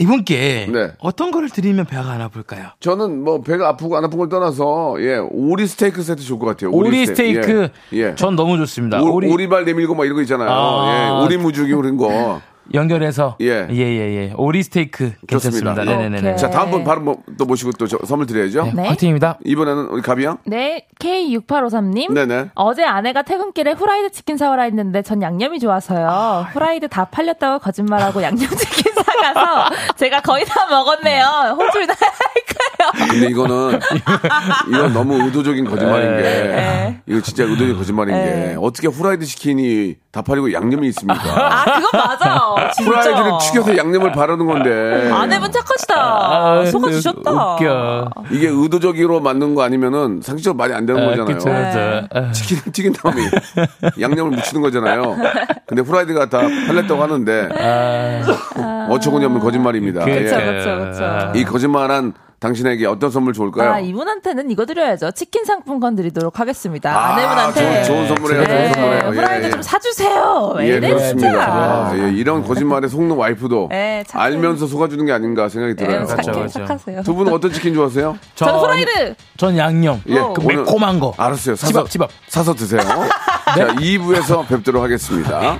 이분께 0.01 0.67
네. 0.71 0.91
어떤 0.99 1.31
거를 1.31 1.49
드리면 1.49 1.85
배가 1.85 2.11
안 2.11 2.21
아플까요? 2.21 2.69
저는 2.79 3.23
뭐 3.23 3.41
배가 3.41 3.69
아프고 3.69 3.97
안 3.97 4.03
아픈 4.03 4.17
걸 4.17 4.29
떠나서 4.29 4.95
예 4.99 5.17
오리 5.17 5.67
스테이크 5.67 6.01
세트 6.01 6.23
좋을 6.23 6.39
것 6.39 6.45
같아요. 6.47 6.71
오리 6.71 7.05
스테이크 7.05 7.69
예. 7.93 7.97
예. 7.97 8.15
전 8.15 8.35
너무 8.35 8.57
좋습니다. 8.57 9.01
오, 9.01 9.13
오리 9.13 9.31
오리 9.31 9.47
발 9.47 9.65
내밀고 9.65 9.95
막 9.95 10.05
이런 10.05 10.15
거 10.15 10.21
있잖아요. 10.21 10.49
아. 10.49 11.21
예, 11.21 11.25
오리 11.25 11.37
무죽이 11.37 11.73
그런 11.73 11.97
거. 11.97 12.41
연결해서 12.73 13.37
예. 13.41 13.67
예예예 13.69 14.33
오리 14.37 14.63
스테이크 14.63 15.13
괜찮습니다. 15.27 15.75
좋습니다. 15.75 15.83
네네네. 15.83 16.19
오케이. 16.19 16.37
자 16.37 16.49
다음 16.49 16.71
분 16.71 16.83
바로 16.83 17.01
뭐, 17.01 17.17
또 17.37 17.45
모시고 17.45 17.71
또 17.73 17.87
저, 17.87 17.97
선물 18.05 18.27
드려야죠. 18.27 18.71
네. 18.75 18.87
화이팅입니다. 18.87 19.39
이번에는 19.43 19.87
우리 19.87 20.01
가비 20.01 20.23
양. 20.23 20.37
네, 20.45 20.87
K6853님. 20.99 22.13
네네. 22.13 22.51
어제 22.55 22.83
아내가 22.85 23.23
퇴근길에 23.23 23.73
후라이드 23.73 24.11
치킨 24.11 24.37
사오라 24.37 24.63
했는데 24.63 25.01
전 25.01 25.21
양념이 25.21 25.59
좋아서요. 25.59 26.47
후라이드 26.53 26.87
다 26.87 27.05
팔렸다고 27.05 27.59
거짓말하고 27.59 28.21
양념 28.23 28.49
치킨 28.49 28.90
사가서 29.21 29.75
제가 29.97 30.21
거의 30.21 30.45
다 30.45 30.65
먹었네요. 30.69 31.25
다 31.87 31.95
할까요? 31.99 33.09
근데 33.09 33.27
이거는 33.27 33.79
이건 34.67 34.93
너무 34.93 35.23
의도적인 35.25 35.65
거짓말인 35.65 36.17
게 36.17 36.21
네. 36.21 37.01
이거 37.05 37.21
진짜 37.21 37.43
의도적인 37.43 37.77
거짓말인 37.77 38.15
게 38.15 38.21
네. 38.21 38.55
어떻게 38.59 38.87
후라이드 38.87 39.25
치킨이 39.25 39.95
다 40.11 40.21
팔리고 40.21 40.51
양념이 40.53 40.87
있습니까? 40.89 41.21
아, 41.23 41.63
그건 41.79 41.89
맞아. 41.93 42.71
진짜. 42.75 42.89
후라이드를 42.91 43.31
튀겨서 43.41 43.77
양념을 43.77 44.11
바르는 44.11 44.45
건데 44.45 45.09
아내분 45.11 45.51
착하시다. 45.51 45.95
아, 45.95 46.65
속아주셨다. 46.65 47.31
웃겨. 47.31 48.09
이게 48.31 48.47
의도적으로 48.47 49.19
만든 49.21 49.55
거 49.55 49.63
아니면은 49.63 50.21
상식적으로 50.21 50.57
말이 50.57 50.73
안 50.73 50.85
되는 50.85 51.01
아, 51.01 51.05
거잖아요. 51.11 51.25
그쵸, 51.25 51.45
그쵸. 51.49 52.07
아, 52.13 52.31
치킨을 52.31 52.63
튀긴 52.73 52.93
다음에 52.93 53.21
양념을 53.99 54.31
묻히는 54.37 54.61
거잖아요. 54.61 55.17
근데 55.65 55.81
후라이드가 55.81 56.29
다 56.29 56.39
팔렸다고 56.67 57.01
하는데 57.01 57.49
어처구니 58.89 59.25
없는 59.25 59.39
거짓말입니다. 59.41 60.05
그쵸, 60.05 60.35
그쵸, 60.37 60.91
그쵸. 60.91 61.31
이 61.35 61.43
거짓말한 61.43 62.13
당신에게 62.41 62.87
어떤 62.87 63.11
선물 63.11 63.33
좋을까요? 63.33 63.71
아, 63.71 63.79
이분한테는 63.79 64.49
이거 64.49 64.65
드려야죠. 64.65 65.11
치킨 65.11 65.45
상품권 65.45 65.95
드리도록 65.95 66.39
하겠습니다. 66.39 66.89
아, 66.91 67.13
아내분한테. 67.13 67.83
좋은, 67.83 68.07
좋은 68.07 68.07
선물이에요. 68.07 68.43
좋은 68.45 68.57
네, 68.57 68.73
선물이에요. 68.73 69.01
후라이드 69.11 69.43
예, 69.43 69.47
예. 69.47 69.51
좀 69.51 69.61
사주세요. 69.61 70.53
왜 70.57 70.63
예, 70.63 70.77
이래, 70.77 70.89
그렇습니다. 70.89 71.29
진짜. 71.29 71.45
아, 71.47 71.91
예, 71.95 72.11
이런 72.13 72.43
거짓말에 72.43 72.87
속는 72.87 73.15
와이프도 73.15 73.69
예, 73.73 74.03
착해. 74.07 74.23
알면서 74.23 74.65
속아주는 74.65 75.05
게 75.05 75.11
아닌가 75.11 75.49
생각이 75.49 75.75
네, 75.75 75.85
들어요. 75.85 76.05
착해, 76.07 76.21
그렇죠, 76.23 76.31
그렇죠. 76.39 76.59
착하세요. 76.61 77.03
두 77.03 77.13
분은 77.13 77.31
어떤 77.31 77.53
치킨 77.53 77.75
좋아하세요? 77.75 78.17
저는 78.33 78.53
후라이드! 78.59 79.15
전 79.37 79.55
양념. 79.55 80.01
예, 80.07 80.17
어. 80.17 80.33
그 80.33 80.41
매콤한 80.41 80.99
거. 80.99 81.13
알았어요. 81.17 81.55
사서, 81.55 81.67
집업, 81.71 81.89
집업. 81.91 82.09
사서 82.27 82.55
드세요. 82.55 82.81
자, 83.55 83.67
2부에서 83.75 84.47
뵙도록 84.47 84.81
하겠습니다. 84.81 85.59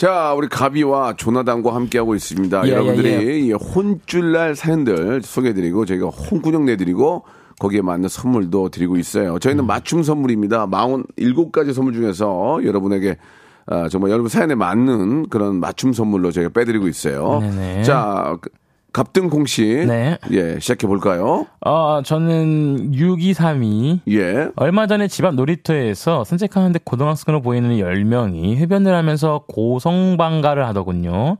자, 0.00 0.32
우리 0.34 0.48
가비와 0.48 1.16
조나단과 1.16 1.74
함께하고 1.74 2.14
있습니다. 2.14 2.66
예, 2.66 2.70
여러분들이 2.70 3.44
이 3.44 3.52
혼쭐날 3.52 4.56
사연들 4.56 5.20
소개해드리고 5.20 5.84
저희가 5.84 6.06
홍군형 6.06 6.64
내드리고 6.64 7.24
거기에 7.58 7.82
맞는 7.82 8.08
선물도 8.08 8.70
드리고 8.70 8.96
있어요. 8.96 9.34
음. 9.34 9.38
저희는 9.38 9.66
맞춤 9.66 10.02
선물입니다. 10.02 10.66
47가지 10.68 11.74
선물 11.74 11.92
중에서 11.92 12.60
여러분에게 12.64 13.18
아, 13.66 13.90
정말 13.90 14.10
여러분 14.10 14.30
사연에 14.30 14.54
맞는 14.54 15.28
그런 15.28 15.60
맞춤 15.60 15.92
선물로 15.92 16.32
저희가 16.32 16.50
빼드리고 16.54 16.88
있어요. 16.88 17.40
네네. 17.40 17.82
자, 17.82 18.38
그, 18.40 18.48
갑등콩 18.92 19.46
씨. 19.46 19.84
네. 19.86 20.18
예, 20.32 20.58
시작해 20.60 20.86
볼까요? 20.86 21.46
어, 21.64 22.02
저는 22.04 22.94
6232. 22.94 24.00
예. 24.08 24.48
얼마 24.56 24.86
전에 24.86 25.06
집 25.08 25.24
앞 25.24 25.34
놀이터에서 25.34 26.24
산책하는데 26.24 26.80
고등학생으로 26.84 27.42
보이는 27.42 27.70
10명이 27.76 28.56
흡연을 28.60 28.94
하면서 28.94 29.44
고성방가를 29.48 30.66
하더군요. 30.66 31.38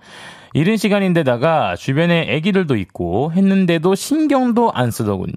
이른 0.53 0.77
시간인데다가 0.77 1.77
주변에 1.77 2.27
애기들도 2.29 2.77
있고 2.77 3.33
했는데도 3.33 3.95
신경도 3.95 4.73
안 4.73 4.91
쓰더군요. 4.91 5.33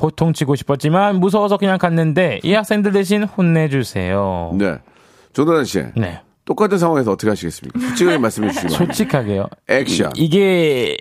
호통치고 0.00 0.56
싶었지만 0.56 1.20
무서워서 1.20 1.56
그냥 1.56 1.78
갔는데 1.78 2.40
이 2.42 2.52
학생들 2.52 2.92
대신 2.92 3.24
혼내주세요. 3.24 4.54
네. 4.58 4.78
조나단 5.32 5.64
씨. 5.64 5.82
네. 5.96 6.20
똑같은 6.52 6.76
상황에서 6.76 7.12
어떻게 7.12 7.30
하시겠습니까? 7.30 7.80
솔직하게 7.80 8.18
말씀해 8.18 8.48
바랍니다. 8.48 8.76
솔직하게요. 8.76 9.46
액션. 9.68 10.10
이, 10.16 10.28
게 10.28 10.96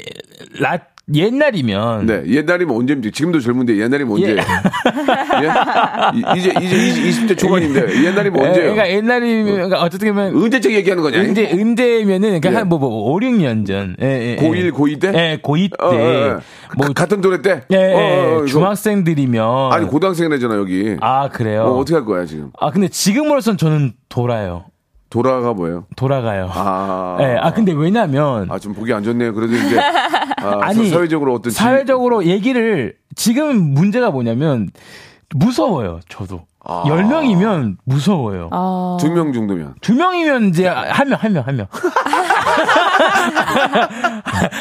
라, 0.60 0.78
옛날이면 1.14 2.06
네, 2.06 2.24
옛날이면 2.26 2.74
언제입니까? 2.74 3.12
지금도 3.14 3.42
젊은데 3.42 3.76
옛날이면 3.78 4.14
언제예요? 4.14 4.38
예? 4.38 6.18
이- 6.18 6.40
이제, 6.40 6.54
이제 6.62 7.08
20, 7.10 7.28
대 7.28 7.36
초반인데 7.36 8.06
옛날이면 8.06 8.42
예, 8.42 8.48
언제예요? 8.48 8.74
그러니까 8.76 8.90
옛날이면 8.96 9.46
그러니까 9.54 9.82
어떻게 9.82 10.10
보면 10.12 10.36
언제적 10.42 10.72
얘기하는 10.72 11.04
거냐? 11.04 11.20
은대 11.20 11.52
은대면은 11.52 12.40
그러니까 12.40 12.52
예. 12.52 12.56
한 12.56 12.70
뭐 12.70 12.78
뭐 12.80 13.12
5, 13.12 13.20
6년 13.20 13.66
전. 13.68 13.98
예, 14.02 14.06
예, 14.08 14.32
예. 14.32 14.36
고1, 14.38 14.72
고2 14.72 15.02
때? 15.02 15.12
예, 15.14 15.40
고2 15.42 15.72
때. 15.72 15.76
어, 15.84 15.88
어, 15.88 16.36
어. 16.38 16.40
뭐 16.78 16.88
가- 16.88 16.94
같은 16.94 17.20
또래 17.20 17.42
때? 17.42 17.64
예, 17.74 17.76
예, 17.78 17.94
어, 17.94 17.98
어, 17.98 18.38
이거- 18.38 18.46
중학생들이면 18.46 19.74
아니, 19.74 19.88
고등학생이잖아, 19.88 20.56
여기. 20.56 20.96
아, 21.02 21.28
그래요. 21.30 21.64
어, 21.64 21.78
어떻게 21.80 21.96
할 21.96 22.06
거야, 22.06 22.26
지금? 22.26 22.52
아, 22.60 22.72
근데 22.72 22.88
지금으로선 22.88 23.58
저는 23.58 23.94
돌아요. 24.08 24.66
돌아가 25.12 25.54
뭐예요? 25.54 25.86
돌아가요. 25.96 26.50
아. 26.52 27.18
예, 27.20 27.36
아 27.40 27.52
근데 27.54 27.74
왜냐면 27.74 28.48
아, 28.50 28.58
좀 28.58 28.74
보기 28.74 28.92
안 28.94 29.04
좋네요. 29.04 29.34
그래도 29.36 29.54
이제. 29.54 29.78
아, 29.80 30.60
아니 30.62 30.88
사- 30.90 30.96
사회적으로 30.98 31.34
어떤. 31.36 31.52
지- 31.52 31.58
사회적으로 31.58 32.24
얘기를 32.26 32.96
지금 33.16 33.58
문제가 33.74 34.10
뭐냐면 34.10 34.70
무서워요. 35.36 36.00
저도. 36.10 36.46
아. 36.64 36.84
10명이면 36.86 37.76
무서워요. 37.86 38.50
아, 38.52 38.98
두명 39.02 39.34
정도면. 39.34 39.74
두 39.82 39.94
명이면 39.96 40.46
이제 40.50 40.68
한 40.68 41.10
명, 41.10 41.20
한 41.22 41.34
명, 41.34 41.44
한 41.46 41.56
명. 41.58 41.68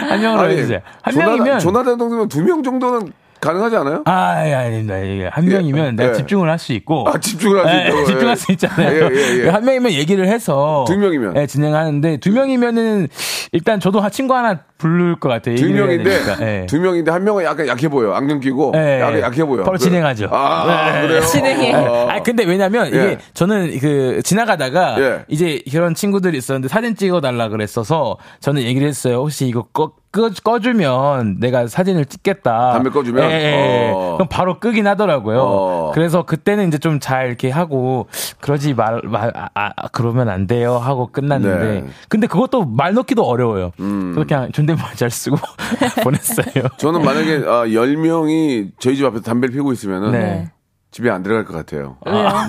한 0.09 0.21
명으로 0.21 0.51
해주세요. 0.51 0.81
한 1.03 1.15
명이면. 1.15 1.59
조나단 1.61 1.99
정도면 1.99 2.29
두명 2.29 2.63
정도는 2.63 3.13
가능하지 3.41 3.77
않아요? 3.77 4.03
아, 4.07 4.13
아니, 4.13 4.53
아닙니다. 4.55 4.99
이게 4.99 5.29
한 5.33 5.45
명이면 5.47 5.97
내가 5.97 6.11
예. 6.11 6.15
집중을 6.15 6.49
할 6.51 6.59
수 6.59 6.73
있고. 6.75 7.09
아, 7.09 7.19
집중을 7.19 7.65
할수 7.67 7.77
예, 7.77 7.89
있다고. 7.89 8.05
집중할 8.07 8.31
예. 8.33 8.37
수 8.37 8.53
있잖아요. 8.53 9.09
예, 9.13 9.17
예, 9.17 9.45
예. 9.45 9.49
한 9.49 9.65
명이면 9.65 9.93
얘기를 9.93 10.27
해서. 10.27 10.85
두 10.87 10.97
명이면? 10.99 11.37
예, 11.37 11.47
진행하는데, 11.47 12.19
두 12.19 12.33
명이면은, 12.33 13.09
일단 13.53 13.81
저도 13.81 14.01
한 14.01 14.11
친구 14.11 14.35
하나 14.35 14.61
부를 14.81 15.17
것 15.17 15.29
같아요. 15.29 15.57
두 15.57 15.69
명인데. 15.71 16.11
예. 16.41 16.67
두 16.67 16.81
명인데 16.81 17.11
한 17.11 17.23
명은 17.23 17.45
약간 17.45 17.67
약해 17.69 17.89
보여 17.89 18.13
안경 18.13 18.41
끼고 18.41 18.73
예, 18.77 19.01
약간 19.01 19.17
예. 19.19 19.21
약해 19.21 19.45
보여. 19.45 19.63
바로 19.63 19.77
그- 19.77 19.85
진행하죠. 19.85 20.29
아 20.33 20.93
네. 20.93 21.03
그래요. 21.07 21.21
진행해. 21.21 21.75
어. 21.75 22.09
아 22.09 22.23
근데 22.23 22.45
왜냐면 22.45 22.87
이게 22.89 22.99
예. 22.99 23.19
저는 23.35 23.79
그 23.79 24.23
지나가다가 24.25 24.97
예. 25.01 25.25
이제 25.29 25.63
그런 25.71 25.95
친구들이 25.95 26.39
있었는데 26.39 26.69
사진 26.69 26.97
찍어 26.97 27.21
달라 27.21 27.49
그랬어서 27.49 28.17
저는 28.41 28.63
얘기를 28.63 28.89
했어요. 28.89 29.17
혹시 29.19 29.47
이거 29.47 29.67
꼭 29.73 30.01
꺼, 30.13 30.29
꺼주면 30.43 31.37
내가 31.39 31.69
사진을 31.69 32.05
찍겠다. 32.07 32.73
담배 32.73 32.91
꺼주면? 32.91 33.31
예. 33.31 33.91
어. 33.95 34.15
그럼 34.17 34.29
바로 34.29 34.59
끄긴 34.59 34.87
하더라고요. 34.89 35.39
어. 35.41 35.91
그래서 35.95 36.25
그때는 36.25 36.67
이제 36.69 36.79
좀 36.79 36.99
잘 37.01 37.29
이렇게 37.29 37.49
하고 37.51 38.09
그러지 38.41 38.75
말, 38.75 39.01
말 39.05 39.33
아, 39.35 39.49
아, 39.55 39.71
그러면 39.93 40.29
안 40.29 40.47
돼요 40.47 40.77
하고 40.77 41.07
끝났는데 41.11 41.65
네. 41.65 41.79
음. 41.81 41.91
근데 42.09 42.27
그것도 42.27 42.65
말 42.67 42.93
넣기도 42.95 43.23
어려워요. 43.23 43.71
그래서 43.77 44.25
그냥 44.27 44.51
존댓말 44.71 44.95
잘 44.97 45.11
쓰고 45.11 45.37
보냈어요. 46.03 46.69
저는 46.79 47.03
만약에 47.03 47.37
아, 47.47 47.65
10명이 47.67 48.73
저희 48.79 48.97
집 48.97 49.05
앞에서 49.07 49.23
담배를 49.23 49.53
피우고 49.53 49.73
있으면은 49.73 50.13
네. 50.13 50.51
집에 50.91 51.09
안 51.11 51.23
들어갈 51.23 51.45
것 51.45 51.55
같아요. 51.55 51.99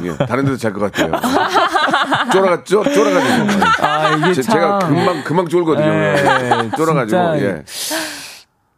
예, 0.04 0.26
다른 0.26 0.46
데서 0.46 0.58
잘 0.58 0.74
것 0.74 0.80
같아요. 0.92 1.12
쫄아갔죠? 2.32 2.84
쫄아가지고. 2.92 3.66
아, 3.86 4.16
이게 4.18 4.34
제, 4.34 4.42
참가 4.42 4.80
금방, 4.80 5.24
금방 5.24 5.48
쫄거든요. 5.48 5.88
예, 5.88 6.72
쫄아가지고. 6.76 7.40
예. 7.40 7.64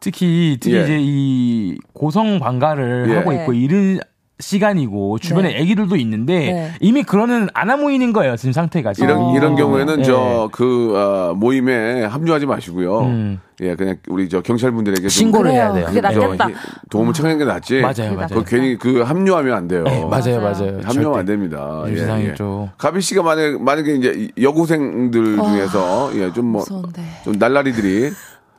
특히 0.01 0.57
특히 0.59 0.75
예. 0.75 0.83
이제 0.83 0.97
이 0.99 1.77
고성 1.93 2.39
방가를 2.39 3.05
예. 3.09 3.15
하고 3.15 3.31
있고 3.31 3.53
이른 3.53 3.99
시간이고 4.39 5.19
주변에 5.19 5.49
네. 5.49 5.59
애기들도 5.59 5.95
있는데 5.97 6.39
네. 6.51 6.71
이미 6.79 7.03
그러는 7.03 7.49
아나무인인 7.53 8.13
거예요 8.13 8.35
지금 8.35 8.51
상태가 8.51 8.91
지금. 8.93 9.07
이런, 9.09 9.21
어. 9.21 9.33
이런 9.35 9.55
경우에는 9.55 9.99
예. 9.99 10.03
저, 10.03 10.49
그, 10.51 10.93
아, 10.95 11.33
모임에 11.35 12.03
합류하지 12.03 12.45
마시고요. 12.47 12.99
음. 13.01 13.39
예, 13.61 13.75
그냥 13.75 13.97
우리 14.09 14.27
저 14.29 14.41
경찰 14.41 14.71
분들에게 14.71 15.01
좀 15.01 15.09
신고를 15.09 15.51
해야. 15.51 15.71
돼요. 15.71 15.85
그게 15.85 16.01
저 16.01 16.09
낫겠다. 16.09 16.47
히- 16.47 16.53
도움을 16.89 17.13
청하는 17.13 17.37
게 17.37 17.45
낫지. 17.45 17.81
맞아요, 17.81 18.15
맞아요. 18.15 18.27
그 18.33 18.43
괜히 18.43 18.77
그 18.77 19.01
합류하면 19.01 19.53
안 19.53 19.67
돼요. 19.67 19.83
네, 19.83 20.03
맞아요, 20.03 20.41
맞아요. 20.41 20.79
합류하면 20.83 21.19
안. 21.19 21.25
됩니다. 21.25 21.83
예, 21.87 21.91
유지상이죠. 21.91 22.71
가비 22.77 23.01
씨가 23.01 23.21
만약 23.23 23.61
만약에 23.61 23.93
이제 23.95 24.29
여고생들 24.41 25.37
중에서 25.37 26.11
예, 26.15 26.33
좀 26.33 26.47
뭐좀 26.47 26.81
무서운데. 26.81 27.03
날라리들이 27.37 28.11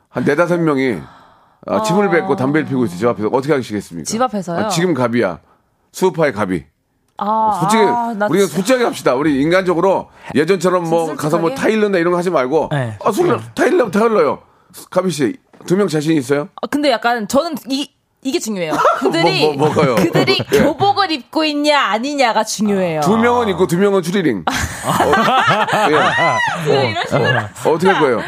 한 0.09 0.23
네다섯 0.23 0.61
명이 0.61 0.97
아, 1.67 1.83
침을 1.83 2.09
뱉고 2.09 2.35
담배를 2.37 2.65
피우고 2.67 2.85
있어요. 2.85 2.97
집 2.97 3.07
앞에서 3.07 3.27
어떻게 3.27 3.53
하시겠습니까? 3.53 4.05
집 4.05 4.21
앞에서요? 4.21 4.65
아, 4.65 4.69
지금 4.69 4.93
가비야. 4.93 5.39
수우파의 5.95 6.33
가비. 6.33 6.65
아, 7.17 7.57
솔직히 7.61 7.81
아, 7.83 8.13
나 8.17 8.25
우리가 8.27 8.45
진짜- 8.45 8.55
솔직하게 8.57 8.83
합시다. 8.83 9.15
우리 9.15 9.41
인간적으로 9.41 10.09
예전처럼 10.35 10.83
뭐 10.89 11.05
솔직하게? 11.05 11.21
가서 11.21 11.37
뭐 11.37 11.55
타일른다 11.55 11.97
이런 11.97 12.11
거 12.11 12.17
하지 12.17 12.29
말고 12.29 12.67
네. 12.73 12.97
아, 13.01 13.11
술 13.13 13.39
타일러 13.55 13.89
타일러요. 13.89 14.39
가비 14.91 15.09
씨 15.11 15.37
두 15.65 15.77
명 15.77 15.87
자신 15.87 16.17
있어요? 16.17 16.49
아, 16.61 16.67
근데 16.67 16.91
약간 16.91 17.25
저는 17.29 17.55
이 17.69 17.89
이게 18.23 18.39
중요해요. 18.39 18.73
그들이 18.99 19.45
뭐, 19.45 19.53
뭐, 19.55 19.67
뭐가요? 19.67 19.95
그들이 19.95 20.37
예. 20.51 20.59
교복을 20.59 21.11
입고 21.11 21.45
있냐 21.45 21.79
아니냐가 21.79 22.43
중요해요. 22.43 22.99
두 23.01 23.15
명은 23.17 23.47
있고 23.49 23.65
두 23.65 23.77
명은 23.77 24.01
추리링. 24.01 24.43
어, 24.45 26.71
예. 26.71 26.89
이런 26.91 27.03
식으로. 27.07 27.39
어, 27.39 27.73
어떻게 27.73 27.87
할 27.87 28.01
거예요? 28.01 28.21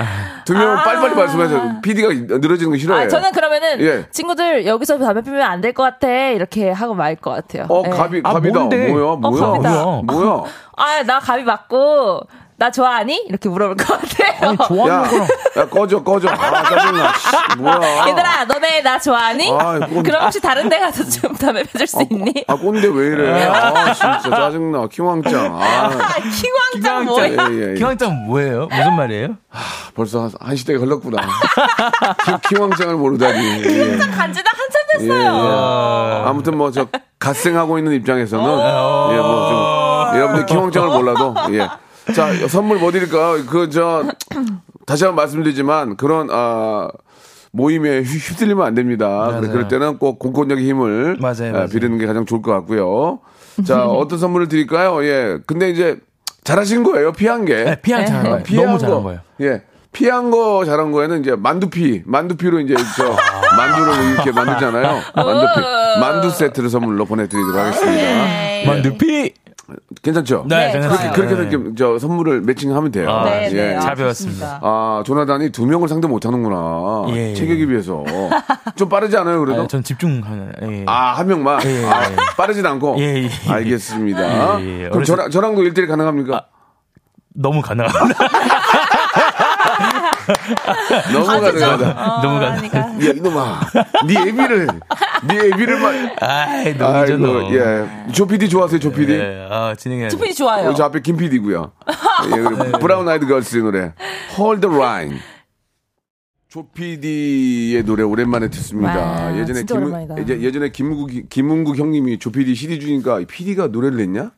두 0.48 0.54
명은 0.54 0.76
빨리빨리 0.78 1.14
말씀해서 1.16 1.82
PD가 1.82 2.38
늘어지는 2.38 2.72
거 2.72 2.78
싫어해요. 2.78 3.06
아, 3.06 3.08
저는 3.10 3.32
그러면은 3.34 3.82
예. 3.82 4.06
친구들 4.12 4.66
여기서 4.66 4.98
담배 4.98 5.22
피면 5.22 5.42
안 5.42 5.60
될 5.62 5.74
것 5.74 5.84
같아 5.84 6.08
이렇게 6.30 6.72
하고 6.72 6.94
말 6.94 7.18
것 7.18 7.32
같아요. 7.32 7.66
어, 7.70 7.84
예. 7.86 7.90
가비, 7.90 8.22
아, 8.24 8.34
가비다. 8.34 8.60
뭔데? 8.60 8.88
뭐야, 8.88 9.16
뭐야, 9.18 9.42
갑이다. 9.52 9.70
뭐야. 9.72 10.02
뭐야. 10.04 10.44
아, 10.78 11.04
나 11.04 11.20
가비 11.20 11.44
맞고 11.44 12.22
나 12.60 12.72
좋아하니? 12.72 13.26
이렇게 13.30 13.50
물어볼 13.50 13.78
것 13.78 13.86
같아요. 14.02 14.50
아니 14.50 14.58
좋아하는 14.58 14.88
야, 14.88 15.08
거랑 15.10 15.28
야, 15.58 15.70
꺼져, 15.70 16.04
꺼져. 16.04 16.28
아, 16.30 16.64
짜증나. 16.64 17.14
씨, 17.14 17.58
뭐야. 17.60 18.08
얘들아, 18.08 18.46
너네 18.46 18.82
나 18.82 18.98
좋아하니? 19.00 19.52
아, 19.52 19.80
꼰- 19.88 20.02
그럼 20.04 20.24
혹시 20.24 20.42
다른 20.42 20.68
데 20.68 20.80
가서 20.80 21.04
좀 21.04 21.36
담배 21.36 21.62
피워줄 21.64 21.86
수 21.86 22.02
있니? 22.10 22.46
아, 22.48 22.56
꼰대 22.56 22.88
왜 22.88 23.06
이래. 23.08 23.44
아, 23.46 23.94
진짜 23.94 24.22
짜증나. 24.22 24.88
킹왕짱. 24.88 25.56
아, 25.62 25.90
킹왕짱 26.82 27.06
뭐야? 27.06 27.28
예, 27.28 27.38
예, 27.52 27.70
예. 27.72 27.74
기왕장 27.76 28.26
뭐예요? 28.26 28.68
무슨 28.72 28.96
말이에요? 28.96 29.28
벌써 29.96 30.24
한, 30.24 30.32
한 30.40 30.56
시대가 30.56 30.80
흘렀구나. 30.84 31.22
킹, 32.26 32.38
킹왕짱을 32.50 32.96
모르다니. 32.96 33.64
예. 33.66 33.98
간지다 33.98 34.50
한참 34.52 34.82
예, 35.00 35.04
예. 35.04 35.08
됐어요. 35.08 36.24
아무튼 36.26 36.58
뭐 36.58 36.72
저 36.72 36.88
갓생하고 37.20 37.78
있는 37.78 37.94
입장에서는 37.94 38.44
예 38.46 39.18
뭐 39.20 39.48
좀 40.10 40.18
여러분들 40.20 40.46
킹왕짱을 40.48 40.88
몰라도 40.90 41.36
예. 41.54 41.68
자 42.16 42.48
선물 42.48 42.78
뭐 42.80 42.92
드릴까요? 42.92 43.46
그저 43.46 44.06
다시 44.86 45.04
한번 45.06 45.24
말씀드리지만 45.24 45.98
그런 45.98 46.30
아 46.32 46.88
모임에 47.52 48.00
휘- 48.00 48.18
휩쓸리면 48.18 48.66
안 48.66 48.76
됩니다. 48.76 49.38
그래, 49.40 49.50
그럴 49.52 49.68
때는 49.68 49.98
꼭 49.98 50.20
공권력의 50.20 50.66
힘을 50.68 51.18
맞아요, 51.20 51.50
아, 51.50 51.52
맞아요. 51.54 51.68
비르는 51.68 51.98
게 51.98 52.06
가장 52.06 52.26
좋을 52.26 52.42
것 52.42 52.52
같고요. 52.52 53.20
자 53.66 53.86
어떤 53.88 54.20
선물을 54.20 54.48
드릴까요? 54.48 55.04
예. 55.04 55.40
근데 55.48 55.70
이제 55.70 55.98
잘하신 56.44 56.84
거예요. 56.84 57.12
피한 57.14 57.46
게. 57.46 57.64
네, 57.64 57.82
피한 57.82 58.06
잘한 58.06 58.26
어, 58.26 58.30
거예요. 58.30 58.44
피한 58.44 58.66
너무 58.66 58.78
거. 58.78 58.80
잘한 58.86 59.04
거예요. 59.04 59.20
예. 59.42 59.64
피한 59.92 60.30
거 60.30 60.64
잘한 60.64 60.92
거에는 60.92 61.22
이제 61.22 61.36
만두피, 61.36 62.04
만두피로 62.06 62.60
이제 62.60 62.76
저 62.96 63.16
만두를 63.58 64.12
이렇게 64.14 64.32
만들잖아요. 64.32 65.00
만두피, 65.16 66.00
만두 66.00 66.30
세트를 66.30 66.70
선물로 66.70 67.06
보내드리도록 67.06 67.56
하겠습니다. 67.56 68.72
만두피. 68.72 69.34
괜찮죠? 70.02 70.46
네, 70.48 70.68
네, 70.68 70.72
괜찮아요. 70.74 70.98
그렇게. 71.12 71.16
그렇게 71.16 71.34
해서 71.34 71.44
이렇게 71.44 71.76
저 71.78 72.00
선물을 72.00 72.42
매칭하면 72.42 72.92
돼요. 72.92 73.10
아, 73.10 73.26
네, 73.26 73.50
예. 73.52 73.56
네. 73.74 73.80
잘 73.80 73.92
아, 73.92 73.96
배웠습니다. 73.96 74.60
아, 74.62 75.04
조나단이 75.06 75.52
두 75.52 75.66
명을 75.66 75.88
상대 75.90 76.08
못 76.08 76.26
하는구나. 76.26 77.06
예, 77.10 77.32
예. 77.32 77.34
체격에 77.34 77.66
비해서. 77.66 78.04
좀 78.76 78.88
빠르지 78.88 79.18
않아요, 79.18 79.40
그래도? 79.42 79.64
아, 79.64 79.68
전 79.68 79.84
집중하는. 79.84 80.54
예. 80.62 80.84
아, 80.88 81.14
한 81.14 81.28
명만? 81.28 81.60
예, 81.66 81.84
예. 81.84 81.86
아, 81.86 82.02
빠르진 82.38 82.66
않고? 82.66 82.96
예, 83.00 83.24
예. 83.24 83.30
알겠습니다. 83.52 84.62
예, 84.62 84.84
예. 84.86 84.90
그럼 84.90 85.04
저랑, 85.04 85.30
저랑도 85.30 85.64
일대일 85.64 85.88
가능합니까? 85.88 86.46
너무 87.34 87.62
가능합니다. 87.62 88.16
너무 91.14 91.26
가능하다. 91.26 91.90
어, 91.92 92.22
너무 92.22 92.40
가능. 92.40 92.70
그러니까. 92.70 92.80
야, 93.08 93.12
이놈아. 93.16 93.60
네 94.08 94.14
애비를, 94.30 94.68
네 95.28 95.36
애비를 95.48 95.80
막. 95.80 95.94
아이, 96.22 96.78
너무 96.78 96.98
아이고, 96.98 97.18
너. 97.18 97.54
예. 97.54 98.12
조피디 98.12 98.50
좋아하세요, 98.50 98.80
조피디? 98.80 99.14
예, 99.14 99.48
아, 99.50 99.76
진행해야 99.78 100.10
투피디 100.10 100.36
좋아요. 100.36 100.70
어, 100.70 100.74
저 100.74 100.84
앞에 100.86 101.02
김PD고요. 101.02 101.72
예, 102.26 102.30
그리고 102.42 102.78
브라운 102.80 103.08
아이드 103.08 103.26
걸스의 103.28 103.64
노래 103.64 103.94
Hold 104.38 104.68
the 104.68 104.76
Line. 104.78 105.20
조피디의 106.50 107.84
노래 107.84 108.04
오랜만에 108.04 108.50
듣습니다. 108.50 108.98
와, 108.98 109.38
예전에 109.38 109.64
김, 109.64 109.78
오랜만이다. 109.78 110.18
예전, 110.18 110.42
예전에 110.42 110.70
김문국 110.70 111.30
김문국 111.30 111.78
형님이 111.78 112.20
조피디 112.20 112.56
CD 112.56 112.80
주니까 112.80 113.20
PD가 113.28 113.68
노래를 113.68 113.98
냈냐? 113.98 114.32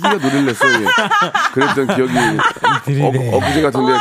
PD가 0.00 0.14
노래를 0.14 0.46
냈어. 0.46 0.66
예. 0.66 0.86
그랬던 1.52 1.86
기억이 1.96 2.12
어, 3.02 3.36
엊그제 3.36 3.62
같은데 3.62 3.92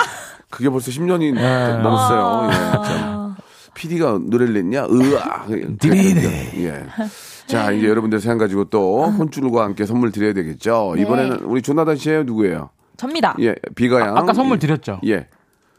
그게 0.50 0.70
벌써 0.70 0.92
10년이 0.92 1.34
넘었어요. 1.82 2.50
예, 2.52 2.88
참. 2.88 3.36
PD가 3.74 4.20
노래를 4.22 4.54
냈냐? 4.54 4.86
으아. 4.86 5.46
드리네. 5.80 6.52
예. 6.64 6.86
자, 7.48 7.72
이제 7.72 7.88
여러분들 7.88 8.20
생각 8.20 8.46
가지고 8.46 8.66
또 8.66 9.04
혼줄과 9.06 9.64
함께 9.64 9.86
선물 9.86 10.12
드려야 10.12 10.34
되겠죠. 10.34 10.96
이번에는 10.98 11.40
우리 11.44 11.62
조나단 11.62 11.96
씨예요, 11.96 12.24
누구예요? 12.24 12.70
접니다. 12.98 13.36
예, 13.40 13.56
가비 13.76 13.94
양. 13.94 14.18
아까 14.18 14.34
선물 14.34 14.60
드렸죠? 14.60 15.00
예. 15.08 15.28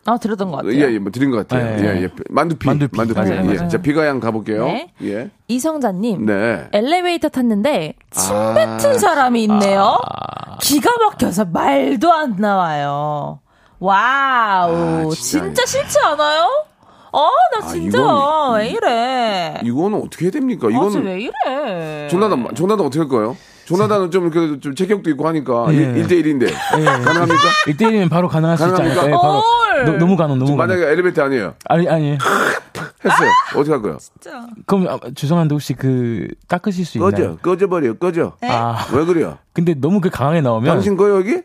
아, 0.07 0.17
드렸던 0.19 0.51
것 0.51 0.57
같아요. 0.59 0.73
예, 0.75 0.93
예, 0.95 0.99
뭐 0.99 1.13
드린 1.13 1.31
것 1.31 1.47
같아요. 1.47 1.77
네. 1.77 1.83
예, 1.99 2.03
예. 2.05 2.09
만두피. 2.31 2.67
만두피. 2.67 2.97
맞아요, 2.97 3.35
예. 3.35 3.41
맞아요. 3.43 3.69
자, 3.69 3.79
가비 3.79 4.07
양 4.07 4.19
가볼게요. 4.19 4.65
네. 4.67 4.93
예. 5.03 5.31
이성자님. 5.49 6.25
네. 6.27 6.69
엘리베이터 6.73 7.29
탔는데 7.29 7.95
침 8.11 8.35
아. 8.35 8.55
뱉은 8.55 8.99
사람이 8.99 9.43
있네요. 9.45 9.99
기가 10.63 10.91
막혀서 10.99 11.47
말도 11.47 12.13
안 12.13 12.37
나와요. 12.37 13.41
와우, 13.79 15.11
아, 15.11 15.15
진짜. 15.15 15.45
진짜 15.45 15.67
싫지 15.67 15.99
않아요? 16.01 16.49
어, 17.13 17.29
나 17.59 17.67
아, 17.67 17.69
진짜 17.69 17.99
이건- 17.99 18.57
왜 18.59 18.69
이래? 18.69 19.61
이거는 19.65 19.99
어떻게 20.05 20.27
해야 20.27 20.31
됩니까? 20.31 20.69
아, 20.69 20.71
이거는 20.71 21.05
왜 21.05 21.21
이래? 21.23 22.09
조나단, 22.09 22.55
조나단 22.55 22.87
어떻게 22.87 23.01
할 23.01 23.09
거예요? 23.09 23.37
조나단은 23.77 24.11
좀, 24.11 24.31
그, 24.31 24.59
좀 24.61 24.75
체격도 24.75 25.11
있고 25.11 25.29
하니까 25.29 25.67
예. 25.71 25.75
일 25.77 25.95
1대1인데 26.07 26.53
가능합니까? 26.53 27.43
1대1이면 27.67 28.11
바로 28.11 28.29
가능할 28.29 28.59
수 28.59 28.65
있지 28.65 28.73
가능합니까? 28.73 29.03
않을까요? 29.03 29.17
예, 29.17 29.21
바로. 29.23 29.41
헐. 29.41 29.85
너, 29.85 29.93
너무 29.99 30.17
가능, 30.17 30.39
너무 30.39 30.57
가능. 30.57 30.75
만약에 30.75 30.93
엘리베이터 30.93 31.23
아니에요. 31.23 31.55
아니, 31.67 31.89
아니. 31.89 32.11
했어요. 33.05 33.31
어떻게 33.55 33.71
할 33.71 33.81
거예요? 33.83 33.99
그럼, 34.67 34.89
아, 34.89 34.99
죄송한데 35.15 35.55
혹시 35.55 35.73
그, 35.75 36.27
닦으실 36.49 36.85
수 36.85 36.99
있나요? 36.99 37.11
꺼져, 37.11 37.37
꺼져버려, 37.37 37.95
꺼져. 37.99 38.33
아, 38.43 38.87
왜 38.93 39.05
그래요? 39.05 39.39
근데 39.53 39.75
너무 39.75 40.01
그 40.01 40.11
강하게 40.11 40.41
나오면. 40.41 40.69
당신 40.71 40.97
거요, 40.97 41.17
여기? 41.17 41.41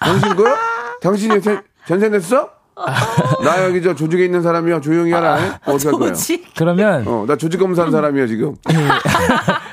당신 0.00 0.34
거요? 0.36 0.54
당신이 1.02 1.40
세- 1.40 1.60
전세냈어? 1.86 2.50
나 3.44 3.64
여기 3.64 3.82
저 3.82 3.94
조직에 3.94 4.24
있는 4.24 4.42
사람이야. 4.42 4.80
조용히 4.80 5.12
하라. 5.12 5.60
어떻게 5.66 5.88
할? 5.88 5.98
뭐지? 5.98 6.44
그러면. 6.56 7.04
어, 7.06 7.24
나 7.26 7.36
조직 7.36 7.58
검사한 7.58 7.90
사람이야, 7.90 8.26
지금. 8.26 8.54
예. 8.70 8.74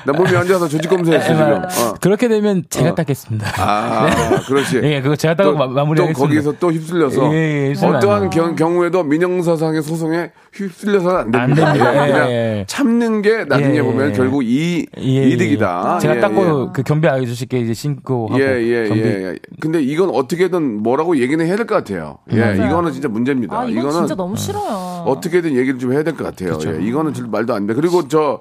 나 0.04 0.12
몸이 0.12 0.28
앉아서 0.36 0.68
조직 0.68 0.88
검사했어, 0.88 1.26
지금. 1.26 1.62
어. 1.62 1.94
그렇게 2.00 2.28
되면 2.28 2.64
제가 2.68 2.90
어. 2.90 2.94
닦겠습니다. 2.94 3.46
아, 3.58 4.06
그렇지. 4.46 4.80
예, 4.82 5.00
그거 5.00 5.16
제가 5.16 5.34
따고 5.34 5.52
마- 5.56 5.66
또 5.66 5.72
마무리하겠습니다. 5.72 6.18
거기서 6.34 6.52
또 6.60 6.70
휩쓸려서 6.72 7.32
예, 7.34 7.74
예, 7.74 7.74
안 7.86 7.94
어떠한. 7.96 8.30
경, 8.30 8.54
경우에도 8.56 9.02
민영사상의 9.02 9.82
소송에 9.82 10.30
휩쓸려서는 10.52 11.16
안 11.18 11.30
됩니다. 11.30 11.66
안 11.68 11.72
됩니다. 11.74 12.06
예, 12.08 12.12
그냥 12.12 12.28
예, 12.30 12.32
예. 12.60 12.64
참는 12.66 13.22
게 13.22 13.44
나중에 13.44 13.76
예, 13.78 13.82
보면 13.82 14.10
예. 14.10 14.12
결국 14.12 14.44
이 14.44 14.86
예, 14.98 15.02
예. 15.02 15.28
이득이다. 15.28 15.98
제가 16.00 16.16
예, 16.16 16.20
닦고 16.20 16.72
그 16.72 16.82
경비 16.82 17.08
아저씨께 17.08 17.58
이제 17.58 17.74
신고 17.74 18.28
하고. 18.28 18.40
예, 18.40 18.46
예, 18.62 18.88
예, 18.90 19.24
예. 19.30 19.36
근데 19.60 19.82
이건 19.82 20.10
어떻게든 20.10 20.82
뭐라고 20.82 21.18
얘기는 21.18 21.44
해야 21.44 21.56
될 21.56 21.66
것 21.66 21.74
같아요. 21.74 22.18
예, 22.32 22.38
맞아요. 22.40 22.66
이거는 22.66 22.92
진짜 22.96 23.08
문제입니다. 23.08 23.58
아, 23.58 23.64
이건 23.64 23.72
이거는 23.78 23.92
진짜 24.00 24.14
너무 24.14 24.36
싫어요. 24.36 25.04
어떻게든 25.06 25.54
얘기를 25.54 25.78
좀 25.78 25.92
해야 25.92 26.02
될 26.02 26.16
것 26.16 26.24
같아요. 26.24 26.58
예, 26.66 26.82
이거는 26.84 27.14
좀 27.14 27.30
말도 27.30 27.54
안 27.54 27.66
돼. 27.66 27.74
그리고 27.74 28.08
저 28.08 28.40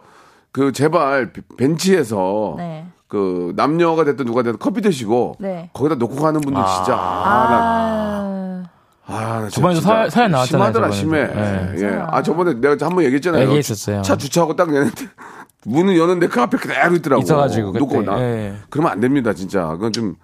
그 0.52 0.72
제발 0.72 1.34
벤치에서 1.58 2.56
네. 2.58 2.86
그 3.10 3.52
남녀가 3.58 4.06
됐든 4.06 4.26
누가 4.26 4.42
됐든 4.42 4.58
커피 4.58 4.80
드시고 4.82 5.36
네. 5.40 5.70
거기다 5.74 5.96
놓고 5.96 6.16
가는 6.16 6.40
분들 6.40 6.64
진짜 6.78 6.94
아, 6.96 7.48
나, 7.50 8.70
아, 9.06 9.14
아, 9.14 9.40
나 9.42 9.50
저번에도 9.50 9.82
진짜 9.82 10.04
사- 10.06 10.10
사연 10.10 10.32
나왔잖아요, 10.32 10.46
심하더라 10.72 10.92
심해. 10.92 11.28
저번에도. 11.28 11.72
네. 11.76 11.82
예. 11.84 12.02
아 12.08 12.24
저번에 12.24 12.54
내가 12.54 12.78
한 12.86 12.96
번 12.96 13.04
얘기했잖아요. 13.04 13.44
얘기했었어요. 13.44 14.02
차 14.02 14.16
주차하고 14.16 14.56
딱 14.56 14.72
내는데 14.72 15.08
문을 15.66 15.98
여는데 15.98 16.28
그 16.28 16.42
앞에 16.42 16.58
그대로 16.58 16.96
있더라고. 16.96 17.22
있어가지고. 17.24 17.72
놓고 17.74 18.02
나. 18.04 18.18
예. 18.22 18.56
그러면 18.70 18.94
안 18.94 19.02
됩니다 19.02 19.34
진짜. 19.34 19.68
그건 19.72 19.92
좀 19.92 20.16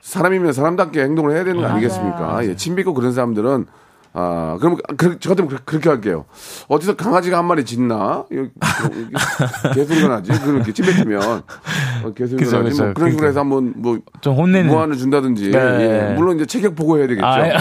사람이면 0.00 0.52
사람답게 0.52 1.02
행동을 1.02 1.32
해야 1.34 1.44
되는 1.44 1.60
거 1.60 1.66
아니겠습니까? 1.68 2.44
예, 2.46 2.56
침비고 2.56 2.94
그런 2.94 3.12
사람들은 3.12 3.66
아, 4.12 4.56
그럼 4.60 4.76
그, 4.96 5.18
저 5.20 5.28
같으면 5.30 5.48
그- 5.48 5.64
그렇게 5.64 5.88
할게요. 5.88 6.24
어디서 6.68 6.96
강아지가 6.96 7.38
한 7.38 7.44
마리 7.44 7.64
짖나? 7.64 8.24
개소리가 9.74 10.08
나지? 10.08 10.32
그렇게 10.32 10.72
침 10.72 10.84
뱉으면 10.86 11.42
어, 12.04 12.12
개소리가 12.12 12.58
나지? 12.62 12.70
그죠. 12.70 12.84
뭐 12.84 12.92
그런 12.94 13.10
식으로 13.12 13.18
그러니까. 13.20 13.26
해서 13.26 13.40
한 13.40 13.48
번 13.50 13.72
뭐 13.76 13.98
좀 14.20 14.34
혼내는. 14.34 14.68
무한을 14.70 14.96
준다든지. 14.96 15.50
네. 15.50 15.58
예. 16.10 16.14
물론 16.14 16.36
이제 16.36 16.46
체격 16.46 16.74
보고해야 16.74 17.06
되겠죠. 17.06 17.26
아, 17.26 17.46
예. 17.46 17.50
예. 17.52 17.56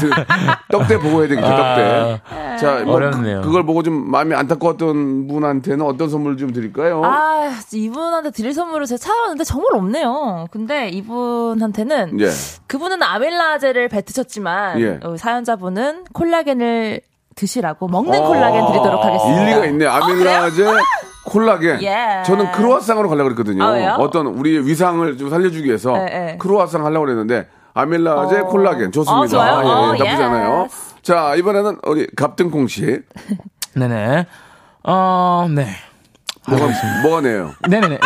그 0.00 0.10
떡대 0.70 0.98
보고해야 0.98 1.28
되겠죠. 1.28 1.48
떡대. 1.48 2.20
자, 2.60 2.82
뭐 2.84 2.94
어렵네요. 2.94 3.40
그, 3.42 3.50
걸 3.50 3.64
보고 3.66 3.82
좀 3.82 4.10
마음이 4.10 4.34
안타까웠던 4.34 5.26
분한테는 5.28 5.84
어떤 5.84 6.08
선물 6.08 6.36
좀 6.36 6.52
드릴까요? 6.52 7.02
아, 7.04 7.50
이분한테 7.72 8.30
드릴 8.30 8.54
선물을 8.54 8.86
제가 8.86 8.98
찾아봤는데 8.98 9.44
정말 9.44 9.74
없네요. 9.74 10.46
근데 10.50 10.88
이분한테는 10.90 12.20
예. 12.20 12.28
그분은 12.68 13.02
아멜라제를 13.02 13.88
뱉으셨지만 13.88 14.80
예. 14.80 14.91
어, 15.02 15.16
사연자분은 15.16 16.04
콜라겐을 16.12 17.00
드시라고 17.34 17.88
먹는 17.88 18.18
어, 18.18 18.28
콜라겐 18.28 18.66
드리도록 18.66 19.04
하겠습니다. 19.04 19.42
일리가 19.42 19.66
있네. 19.66 19.86
아밀라제 19.86 20.64
콜라겐. 21.26 21.82
예. 21.84 22.22
저는 22.26 22.52
크로아상으로 22.52 23.08
가려고 23.08 23.28
그랬거든요. 23.30 23.64
아? 23.64 23.96
어떤 23.96 24.26
우리의 24.26 24.66
위상을 24.66 25.16
좀 25.16 25.30
살려주기 25.30 25.64
위해서 25.66 25.96
예, 25.96 26.32
예. 26.32 26.36
크로아상 26.38 26.84
하려고 26.84 27.06
그랬는데 27.06 27.48
아밀라제 27.74 28.40
어. 28.40 28.46
콜라겐 28.46 28.92
좋습니다. 28.92 29.20
어, 29.22 29.26
좋아요. 29.26 29.58
예, 29.58 29.66
예, 29.66 29.72
어, 29.72 29.92
나쁘지. 29.92 30.22
않아요. 30.22 30.68
자, 31.02 31.34
이번에는 31.36 31.78
우리 31.86 32.06
갑등콩 32.14 32.66
씨. 32.68 33.00
네네. 33.74 34.26
어, 34.84 35.46
네. 35.50 35.66
뭐가, 36.48 36.66
뭐가 37.02 37.20
네요? 37.20 37.52
네네네. 37.68 37.98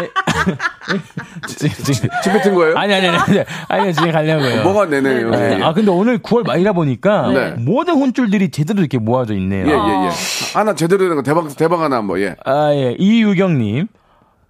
지금, 1.48 1.84
지금. 1.84 2.08
침 2.22 2.32
뱉은 2.34 2.54
거예요? 2.54 2.76
아니, 2.76 2.92
아니, 2.94 3.08
아니. 3.08 3.18
아니, 3.18 3.44
아니, 3.68 3.94
지금 3.94 4.12
가려고요. 4.12 4.62
뭐가 4.62 4.86
내네요? 4.86 5.28
예, 5.32 5.36
네. 5.36 5.58
예. 5.58 5.62
아, 5.62 5.72
근데 5.72 5.90
오늘 5.90 6.18
9월 6.18 6.46
말이라 6.46 6.72
보니까 6.72 7.28
네. 7.32 7.50
모든 7.58 7.94
혼줄들이 7.94 8.50
제대로 8.50 8.80
이렇게 8.80 8.98
모아져 8.98 9.34
있네요. 9.34 9.66
예, 9.66 9.70
예, 9.70 10.06
예. 10.06 10.10
하나 10.54 10.74
제대로 10.74 11.06
된 11.08 11.16
거 11.16 11.22
대박, 11.22 11.48
대박 11.56 11.80
하나 11.80 11.96
한번, 11.96 12.20
예. 12.20 12.36
아, 12.44 12.72
예. 12.74 12.94
이유경님. 12.98 13.88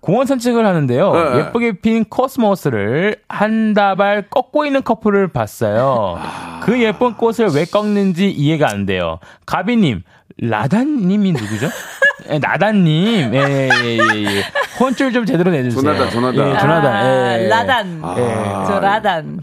공원 0.00 0.24
산책을 0.26 0.64
하는데요. 0.64 1.12
네. 1.12 1.38
예쁘게 1.40 1.80
핀 1.80 2.04
코스모스를 2.04 3.16
한 3.28 3.74
다발 3.74 4.28
꺾고 4.30 4.64
있는 4.64 4.84
커플을 4.84 5.28
봤어요. 5.28 6.20
그 6.62 6.80
예쁜 6.80 7.14
꽃을 7.14 7.48
왜 7.52 7.64
꺾는지 7.64 8.30
이해가 8.30 8.68
안 8.70 8.86
돼요. 8.86 9.18
가비님, 9.46 10.02
라단님이 10.38 11.32
누구죠? 11.32 11.68
예, 12.30 12.38
나단님, 12.38 13.34
예, 13.34 13.38
예, 13.38 13.68
예, 13.84 13.98
예, 13.98 14.24
예. 14.24 14.42
혼줄 14.80 15.12
좀 15.12 15.24
제대로 15.24 15.50
내주세요. 15.50 15.80
조나단, 15.80 16.10
조나단. 16.10 16.50
예, 16.54 16.58
조나단, 16.58 16.92
아, 16.92 17.38
예. 17.38 17.48
라단. 17.48 18.00
아. 18.02 18.64
저 18.68 18.80
라단. 18.80 19.40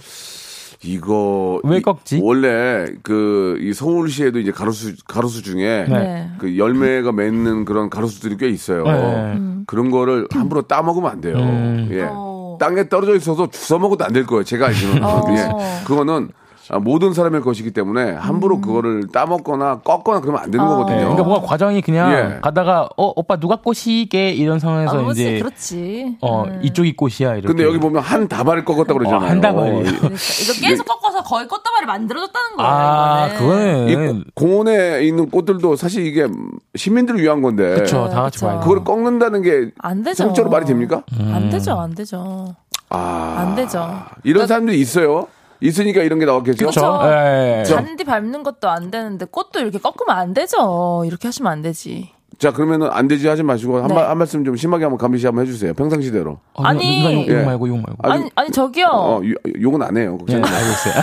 이거 0.86 1.62
왜 1.64 1.78
이- 1.78 1.82
꺾지? 1.82 2.20
원래 2.22 2.86
그 3.04 3.58
이 3.62 3.72
서울시에도 3.74 4.40
이제 4.40 4.52
가로수 4.52 4.94
가로수 5.08 5.42
중에 5.42 5.86
네. 5.88 6.30
그 6.40 6.58
열매가 6.58 7.14
맺는 7.14 7.64
그런 7.64 7.90
가로수들이 7.90 8.36
꽤 8.38 8.50
있어요. 8.50 8.84
네. 8.84 9.38
그런 9.66 9.90
거를 9.92 10.28
함부로 10.34 10.64
따 10.64 10.82
먹으면 10.82 11.10
안 11.10 11.22
돼요. 11.22 11.38
음. 11.38 11.88
예. 11.92 12.06
어. 12.10 12.58
땅에 12.60 12.90
떨어져 12.90 13.16
있어서 13.16 13.50
주워 13.50 13.80
먹어도 13.80 14.04
안 14.04 14.12
될 14.12 14.26
거예요. 14.26 14.44
제가 14.44 14.68
알기로는. 14.68 15.04
어. 15.04 15.24
예. 15.30 15.84
그거는 15.86 16.30
아, 16.70 16.80
모든 16.80 17.14
사람의 17.14 17.42
것이기 17.42 17.72
때문에 17.72 18.12
함부로 18.14 18.62
그거를 18.62 19.08
따 19.12 19.26
먹거나 19.26 19.80
꺾거나 19.80 20.22
그러면 20.22 20.42
안 20.44 20.50
되는 20.52 20.66
어. 20.66 20.70
거거든요. 20.70 20.96
네, 20.98 21.02
그러니까 21.04 21.24
뭔가 21.24 21.46
과정이 21.48 21.82
그냥 21.82 22.12
예. 22.12 22.40
가다가 22.42 22.88
어 22.98 23.12
오빠 23.16 23.36
누가 23.38 23.58
꽃이게 23.58 24.32
이런 24.32 24.60
상황에서 24.60 25.08
아, 25.08 25.12
이제 25.12 25.40
그렇지. 25.40 26.18
어 26.22 26.44
음. 26.46 26.60
이쪽이 26.64 26.96
꽃이야 26.96 27.34
이렇게. 27.36 27.48
근데 27.48 27.64
여기 27.64 27.80
보면 27.80 28.02
한 28.02 28.28
다발을 28.28 28.64
꺾었다고 28.66 29.00
그러잖아요. 29.00 29.26
어, 29.26 29.30
한. 29.30 29.38
이- 29.38 29.42
그러니까 29.42 30.06
이거 30.06 30.68
계속 30.68 30.86
꺾어서 30.86 31.22
거의 31.24 31.48
꽃다발이 31.48 31.86
만들어졌다는 31.86 32.58
거예요. 32.58 32.72
아 32.72 33.30
그거는 33.38 34.24
공원에 34.34 35.04
있는 35.04 35.30
꽃들도 35.30 35.76
사실 35.76 36.06
이게 36.06 36.28
시민들을 36.76 37.22
위한 37.22 37.42
건데 37.42 37.76
그렇죠 37.76 38.08
다 38.10 38.22
같이 38.24 38.40
돼. 38.40 38.48
그걸 38.62 38.84
꺾는다는 38.84 39.42
게 39.42 39.72
안 39.80 40.02
되죠. 40.04 40.24
성적으로 40.24 40.52
말이 40.52 40.66
됩니까? 40.66 41.04
안 41.34 41.50
되죠, 41.50 41.74
안 41.80 41.94
되죠. 41.94 42.56
아, 42.90 43.36
안 43.40 43.56
되죠. 43.56 44.02
이런 44.24 44.46
사람들이 44.48 44.80
있어요. 44.80 45.28
있으니까 45.62 46.02
이런 46.04 46.20
게 46.20 46.26
나왔겠죠. 46.26 46.66
그쵸. 46.66 47.00
예. 47.06 47.64
잔디 47.66 48.04
밟는 48.04 48.44
것도 48.44 48.70
안 48.70 48.92
되는데 48.92 49.26
꽃도 49.26 49.60
이렇게 49.60 49.78
꺾으면 49.78 50.18
안 50.18 50.34
되죠. 50.34 51.04
이렇게 51.06 51.28
하시면 51.28 51.52
안 51.52 51.62
되지. 51.62 52.12
자, 52.40 52.52
그러면은 52.52 52.90
안 52.92 53.08
되지 53.08 53.28
하지 53.28 53.44
마시고 53.44 53.78
한, 53.78 53.88
네. 53.88 53.94
말, 53.94 54.10
한 54.10 54.18
말씀 54.18 54.44
좀 54.44 54.56
심하게 54.56 54.84
한번 54.86 54.98
감시 54.98 55.26
한번 55.26 55.46
해주세요. 55.46 55.74
평상시대로. 55.74 56.40
어, 56.54 56.64
아니. 56.64 57.04
욕, 57.06 57.28
욕 57.30 57.40
예. 57.40 57.44
말고 57.44 57.68
욕 57.68 57.76
말고. 57.78 57.96
아니, 58.04 58.14
아니, 58.24 58.32
아니 58.36 58.52
저기요. 58.52 58.88
어, 58.92 59.22
요- 59.24 59.36
욕은 59.62 59.82
안 59.82 59.96
해요. 59.98 60.18
예, 60.28 60.34
걱정 60.38 60.42
마. 60.42 60.48
알겠어요. 60.48 60.94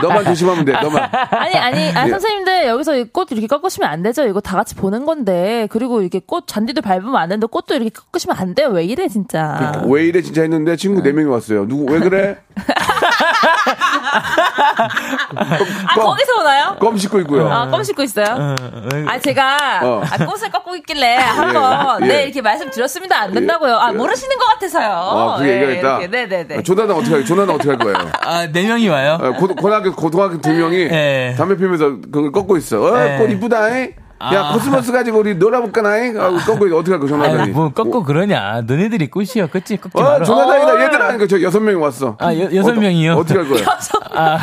너만 0.02 0.24
조심하면 0.24 0.64
돼. 0.64 0.72
너만. 0.72 1.08
아니 1.30 1.56
아니 1.56 1.96
아, 1.96 2.06
예. 2.06 2.10
선생님들 2.10 2.66
여기서 2.66 2.96
이꽃 2.96 3.30
이렇게 3.32 3.46
꺾으시면 3.46 3.88
안 3.88 4.02
되죠. 4.02 4.26
이거 4.26 4.40
다 4.40 4.56
같이 4.56 4.74
보는 4.74 5.06
건데 5.06 5.68
그리고 5.70 6.02
이게 6.02 6.20
꽃 6.24 6.46
잔디도 6.46 6.82
밟으면 6.82 7.16
안 7.16 7.28
되는데 7.28 7.46
꽃도 7.46 7.74
이렇게 7.74 7.90
꺾으시면 7.90 8.36
안 8.36 8.54
돼요. 8.54 8.68
왜 8.68 8.84
이래 8.84 9.08
진짜. 9.08 9.82
왜 9.86 10.04
이래 10.06 10.20
진짜 10.22 10.42
했는데 10.42 10.76
친구 10.76 11.02
네 11.02 11.12
명이 11.12 11.28
왔어요. 11.28 11.66
누구 11.68 11.92
왜 11.92 12.00
그래? 12.00 12.38
아 15.86 15.94
거기서 15.94 16.40
오나요? 16.40 16.76
껌 16.80 16.96
씹고 16.96 17.20
있고요. 17.20 17.48
아 17.48 17.54
껌 17.54 17.82
씹고 17.84 18.02
있어요? 18.02 18.26
아 19.06 19.18
제가 19.18 19.80
어. 19.82 20.02
아, 20.04 20.24
꽃을 20.26 20.47
꺾고 20.50 20.76
있길래 20.76 21.16
한번 21.16 22.02
예. 22.02 22.06
네 22.06 22.22
이렇게 22.24 22.40
말씀드렸습니다. 22.42 23.20
안 23.20 23.32
된다고요. 23.32 23.76
아 23.76 23.92
모르시는 23.92 24.36
것 24.36 24.44
같아서요. 24.46 24.88
아, 24.90 25.36
그게 25.38 25.50
예, 25.50 25.62
얘기했다. 25.62 26.00
이렇게. 26.00 26.06
네네네. 26.08 26.62
조나단 26.62 26.96
어떻게 26.96 27.14
할, 27.14 27.24
조나단 27.24 27.54
어떻게 27.54 27.68
할 27.70 27.78
거예요? 27.78 27.96
아네 28.20 28.62
명이 28.62 28.88
와요. 28.88 29.18
어, 29.20 29.32
고, 29.32 29.46
고등학교, 29.48 29.92
고등학교 29.94 30.40
두 30.40 30.50
명이 30.52 30.76
예. 30.76 31.34
담배 31.36 31.56
피면서 31.56 31.96
그걸 32.12 32.32
꺾고 32.32 32.56
있어. 32.56 32.82
어, 32.82 32.98
예. 33.14 33.18
꽃 33.18 33.30
이쁘다. 33.30 33.78
잉? 33.78 33.92
야, 34.20 34.46
아. 34.48 34.52
코스모스 34.52 34.90
가지고 34.90 35.18
우리 35.20 35.36
놀아볼까나? 35.36 35.96
잉? 35.98 36.20
아, 36.20 36.30
꺾고. 36.44 36.66
어떻게 36.76 36.90
할 36.90 36.98
거야, 36.98 37.08
조나단이? 37.08 37.52
뭐 37.52 37.70
꺾고 37.72 38.02
그러냐. 38.02 38.62
너네들이 38.66 39.10
꽃이야. 39.10 39.46
그치? 39.50 39.76
꺾지 39.76 39.96
어, 39.96 40.02
마라. 40.02 40.24
조나단이다. 40.24 40.84
얘들아. 40.84 41.08
하니까 41.10 41.26
저 41.28 41.40
여섯 41.40 41.60
명이 41.60 41.76
왔어. 41.80 42.16
아, 42.18 42.34
여, 42.34 42.52
여섯 42.52 42.70
어떠- 42.72 42.80
명이요? 42.80 43.12
어떻게 43.14 43.38
할 43.38 43.48
거예요? 43.48 43.64
아, 44.14 44.38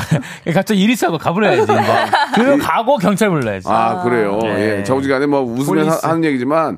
갑자기 0.54 0.82
일 0.82 0.90
있어고 0.92 1.18
가버려야지. 1.18 1.68
그럼 2.36 2.60
가고 2.60 2.98
경찰 2.98 3.30
불러야지. 3.30 3.68
아, 3.70 4.02
그래요. 4.04 4.40
네. 4.42 4.80
예. 4.80 4.84
자우지간에 4.84 5.26
뭐 5.26 5.42
웃으면. 5.42 5.90
하, 5.90 6.14
는 6.14 6.24
얘기지만 6.24 6.78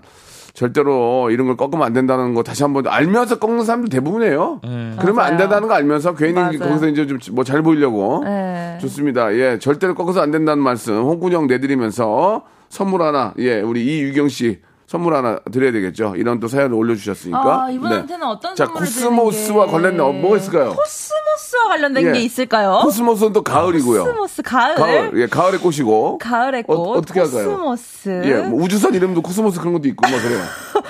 절대로 0.56 1.30
이런 1.30 1.46
걸 1.46 1.56
꺾으면 1.56 1.86
안 1.86 1.94
된다는 1.94 2.34
거 2.34 2.42
다시 2.42 2.64
한번 2.64 2.88
알면서 2.88 3.38
꺾는 3.38 3.64
사람들 3.64 3.90
대부분이에요. 3.90 4.62
그러면 4.64 5.08
안 5.08 5.16
맞아요. 5.16 5.38
된다는 5.38 5.68
거 5.68 5.76
알면서 5.76 6.16
괜히 6.16 6.34
맞아요. 6.34 6.58
거기서 6.58 6.88
이제 6.88 7.06
좀 7.06 7.20
뭐 7.36 7.44
잘 7.44 7.62
보이려고. 7.62 8.24
네. 8.26 8.80
좋습니다. 8.82 9.32
예. 9.36 9.60
절대로 9.60 9.94
꺾어서 9.94 10.22
안 10.22 10.32
된다는 10.32 10.64
말씀 10.64 10.96
홍군형 10.96 11.46
내드리면서 11.46 12.42
선물 12.70 13.02
하나, 13.02 13.34
예. 13.40 13.62
우리 13.62 13.86
이유경 13.86 14.30
씨 14.30 14.60
선물 14.88 15.14
하나 15.16 15.40
드려야 15.52 15.74
되겠죠. 15.74 16.14
이런 16.16 16.40
또 16.40 16.48
사연을 16.48 16.74
올려주셨으니까. 16.76 17.66
아, 17.66 17.70
이분한테는 17.70 18.26
어떤 18.26 18.56
자, 18.56 18.68
코스모스와 18.68 19.66
게- 19.66 19.72
관련된 19.74 20.00
어, 20.00 20.12
뭐가 20.14 20.38
있을까요? 20.38 20.70
코스모스와 20.70 21.66
관련된 21.70 22.06
예. 22.08 22.12
게 22.14 22.20
있을까요? 22.22 22.80
코스모스는 22.84 23.34
또 23.34 23.42
가을이고요. 23.44 24.06
코스모스 24.06 24.42
가을. 24.44 24.76
가을, 24.76 25.12
예, 25.22 25.28
가을의 25.28 25.60
꽃이고. 25.60 26.20
가을의 26.20 26.64
꽃. 26.64 26.74
어, 26.74 26.92
어떻게 26.94 27.20
할까요? 27.20 27.50
코스모스. 27.50 28.22
예, 28.26 28.34
뭐 28.44 28.62
우주선 28.64 28.94
이름도 28.94 29.22
코스모스 29.22 29.60
그런 29.60 29.74
것도 29.74 29.90
있고 29.90 30.08
뭐 30.10 30.20
그래요. 30.22 30.40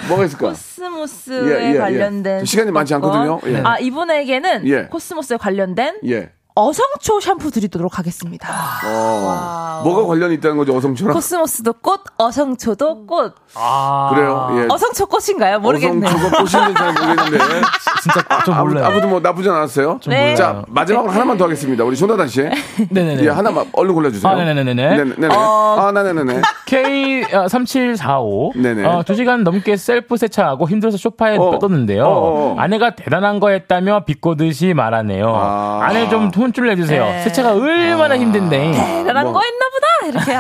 뭐가 0.09 0.25
있을까? 0.25 0.49
코스모스에 0.49 1.47
예, 1.63 1.65
예, 1.71 1.73
예. 1.73 1.77
관련된 1.79 2.45
시간이 2.45 2.69
많지. 2.71 2.93
않거든요. 2.95 3.39
예. 3.47 3.61
아 3.63 3.79
이분에게는 3.79 4.67
예. 4.67 4.83
코스모스에 4.91 5.37
관련된 5.37 5.95
예. 6.05 6.29
어성초 6.57 7.19
샴푸 7.19 7.51
드리도록 7.51 7.99
하겠습니다. 7.99 8.49
어. 8.83 9.81
뭐가 9.83 10.07
관련이 10.07 10.33
있다는 10.35 10.57
거죠, 10.57 10.75
어성초랑? 10.75 11.13
코스모스도 11.13 11.73
꽃, 11.73 12.01
어성초도 12.17 13.05
꽃. 13.05 13.35
아. 13.53 14.11
그래요, 14.11 14.49
예. 14.57 14.67
어성초 14.67 15.05
꽃인가요? 15.05 15.59
모르겠네. 15.59 16.07
어성초가 16.07 16.37
꽃인지 16.37 16.73
잘 16.73 16.93
모르겠는데. 16.93 17.37
진짜 18.01 18.43
좀 18.43 18.55
아무, 18.55 18.69
몰라요. 18.69 18.85
아무튼 18.85 19.09
뭐 19.11 19.19
나쁘진 19.19 19.51
않았어요. 19.51 19.99
네. 20.07 20.33
자, 20.33 20.63
마지막으로 20.67 21.11
하나만 21.11 21.37
더 21.37 21.43
하겠습니다. 21.45 21.83
우리 21.83 21.95
조나단 21.95 22.27
씨. 22.27 22.41
네네네. 22.89 23.21
예, 23.25 23.29
하나만 23.29 23.67
얼른 23.73 23.93
골라주세요. 23.93 24.31
아, 24.31 24.35
네네네네. 24.35 24.97
네네네. 24.97 25.27
아, 25.31 25.91
네네네네. 25.93 26.41
K3745. 26.67 28.59
네네. 28.59 28.83
어, 28.83 29.03
2시간 29.03 29.43
넘게 29.43 29.77
셀프 29.77 30.17
세차하고 30.17 30.67
힘들어서 30.67 30.97
소파에 30.97 31.37
어. 31.37 31.59
떴는데요. 31.59 32.03
어, 32.03 32.07
어, 32.07 32.53
어. 32.53 32.55
아내가 32.57 32.95
대단한 32.95 33.39
거 33.39 33.49
했다며 33.49 34.05
비꼬듯이 34.05 34.73
말하네요. 34.73 35.31
아. 35.35 35.81
아내 35.83 36.09
좀 36.09 36.31
혼쭐 36.47 36.65
내주세요. 36.67 37.03
네. 37.03 37.21
세차가 37.23 37.53
얼마나 37.53 38.17
힘든데. 38.17 38.71
대단한 39.03 39.25
뭐. 39.25 39.33
거 39.33 39.41
했나 39.41 39.65
보다. 39.69 39.88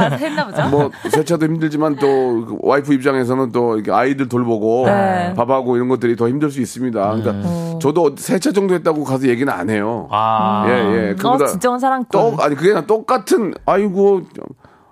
이렇게 0.09 0.25
했나 0.25 0.45
보죠. 0.45 0.69
뭐 0.69 0.89
세차도 1.09 1.45
힘들지만 1.45 1.95
또그 1.97 2.57
와이프 2.61 2.93
입장에서는 2.93 3.51
또 3.51 3.75
이렇게 3.75 3.91
아이들 3.91 4.29
돌보고 4.29 4.85
네. 4.87 5.33
밥하고 5.35 5.75
이런 5.75 5.89
것들이 5.89 6.15
더 6.15 6.29
힘들 6.29 6.49
수 6.49 6.61
있습니다. 6.61 6.99
그러니까 6.99 7.31
음. 7.31 7.79
저도 7.81 8.15
세차 8.17 8.51
정도 8.53 8.73
했다고 8.75 9.03
가서 9.03 9.27
얘기는 9.27 9.51
안 9.51 9.69
해요. 9.69 10.07
아. 10.11 10.65
예, 10.67 10.71
예. 10.71 11.11
어, 11.11 11.15
그보다 11.17 11.47
진정한 11.47 11.79
사랑꾼. 11.79 12.07
똑 12.09 12.41
아니 12.41 12.55
그게 12.55 12.85
똑같은 12.85 13.53
아이고 13.65 14.21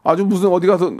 아주 0.04 0.26
무슨 0.26 0.50
어디 0.50 0.68
가서 0.68 0.92